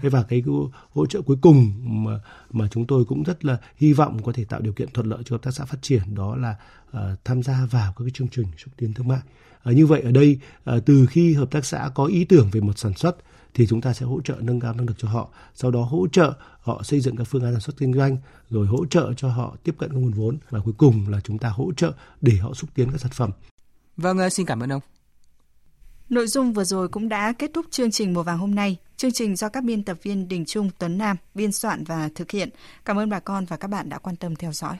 Thế 0.02 0.10
và 0.10 0.23
cái 0.23 0.43
hỗ 0.89 1.06
trợ 1.06 1.21
cuối 1.21 1.38
cùng 1.41 1.71
mà 2.04 2.19
mà 2.52 2.67
chúng 2.71 2.88
tôi 2.88 3.06
cũng 3.06 3.23
rất 3.23 3.45
là 3.45 3.58
hy 3.76 3.93
vọng 3.93 4.23
có 4.23 4.32
thể 4.32 4.45
tạo 4.45 4.62
điều 4.62 4.73
kiện 4.73 4.89
thuận 4.93 5.08
lợi 5.08 5.19
cho 5.26 5.34
hợp 5.34 5.41
tác 5.43 5.52
xã 5.52 5.65
phát 5.65 5.78
triển 5.82 6.15
đó 6.15 6.36
là 6.36 6.56
uh, 6.89 7.00
tham 7.23 7.43
gia 7.43 7.65
vào 7.71 7.93
các 7.97 8.04
cái 8.06 8.12
chương 8.13 8.28
trình 8.28 8.47
xúc 8.58 8.73
tiến 8.78 8.93
thương 8.93 9.08
mại. 9.08 9.21
Uh, 9.69 9.76
như 9.76 9.86
vậy 9.86 10.02
ở 10.02 10.12
đây 10.12 10.39
uh, 10.76 10.86
từ 10.86 11.06
khi 11.06 11.34
hợp 11.34 11.52
tác 11.52 11.65
xã 11.65 11.91
có 11.95 12.06
ý 12.06 12.26
tưởng 12.26 12.50
về 12.52 12.62
một 12.62 12.78
sản 12.78 12.93
xuất 12.93 13.17
thì 13.54 13.67
chúng 13.67 13.82
ta 13.82 13.93
sẽ 13.93 14.06
hỗ 14.06 14.21
trợ 14.21 14.36
nâng 14.41 14.60
cao 14.60 14.73
năng 14.73 14.86
lực 14.88 14.97
cho 14.97 15.08
họ, 15.08 15.30
sau 15.54 15.71
đó 15.71 15.82
hỗ 15.82 16.08
trợ 16.12 16.34
họ 16.62 16.84
xây 16.84 17.00
dựng 17.00 17.15
các 17.15 17.23
phương 17.23 17.43
án 17.43 17.54
sản 17.54 17.62
xuất 17.62 17.78
kinh 17.78 17.93
doanh, 17.93 18.17
rồi 18.50 18.67
hỗ 18.67 18.86
trợ 18.86 19.13
cho 19.17 19.30
họ 19.30 19.56
tiếp 19.63 19.76
cận 19.78 19.91
các 19.91 19.97
nguồn 19.97 20.12
vốn 20.12 20.38
và 20.50 20.60
cuối 20.60 20.73
cùng 20.78 21.10
là 21.10 21.21
chúng 21.23 21.38
ta 21.38 21.50
hỗ 21.50 21.71
trợ 21.78 21.93
để 22.21 22.34
họ 22.34 22.54
xúc 22.54 22.69
tiến 22.73 22.91
các 22.91 23.02
sản 23.02 23.12
phẩm. 23.12 23.32
Vâng, 23.97 24.30
xin 24.30 24.45
cảm 24.45 24.60
ơn 24.60 24.71
ông. 24.71 24.82
Nội 26.10 26.28
dung 26.28 26.54
vừa 26.54 26.63
rồi 26.63 26.88
cũng 26.88 27.10
đã 27.10 27.34
kết 27.39 27.52
thúc 27.54 27.65
chương 27.72 27.91
trình 27.91 28.13
mùa 28.13 28.24
vàng 28.24 28.38
hôm 28.38 28.56
nay. 28.56 28.78
Chương 28.98 29.12
trình 29.12 29.36
do 29.36 29.50
các 29.50 29.63
biên 29.63 29.84
tập 29.84 29.98
viên 30.04 30.28
Đình 30.28 30.46
Trung, 30.46 30.70
Tuấn 30.80 30.98
Nam 30.98 31.17
biên 31.34 31.52
soạn 31.52 31.84
và 31.84 32.10
thực 32.15 32.32
hiện. 32.32 32.50
Cảm 32.86 33.00
ơn 33.00 33.10
bà 33.10 33.20
con 33.20 33.46
và 33.46 33.58
các 33.58 33.67
bạn 33.67 33.89
đã 33.89 33.98
quan 33.98 34.15
tâm 34.15 34.36
theo 34.36 34.52
dõi. 34.52 34.78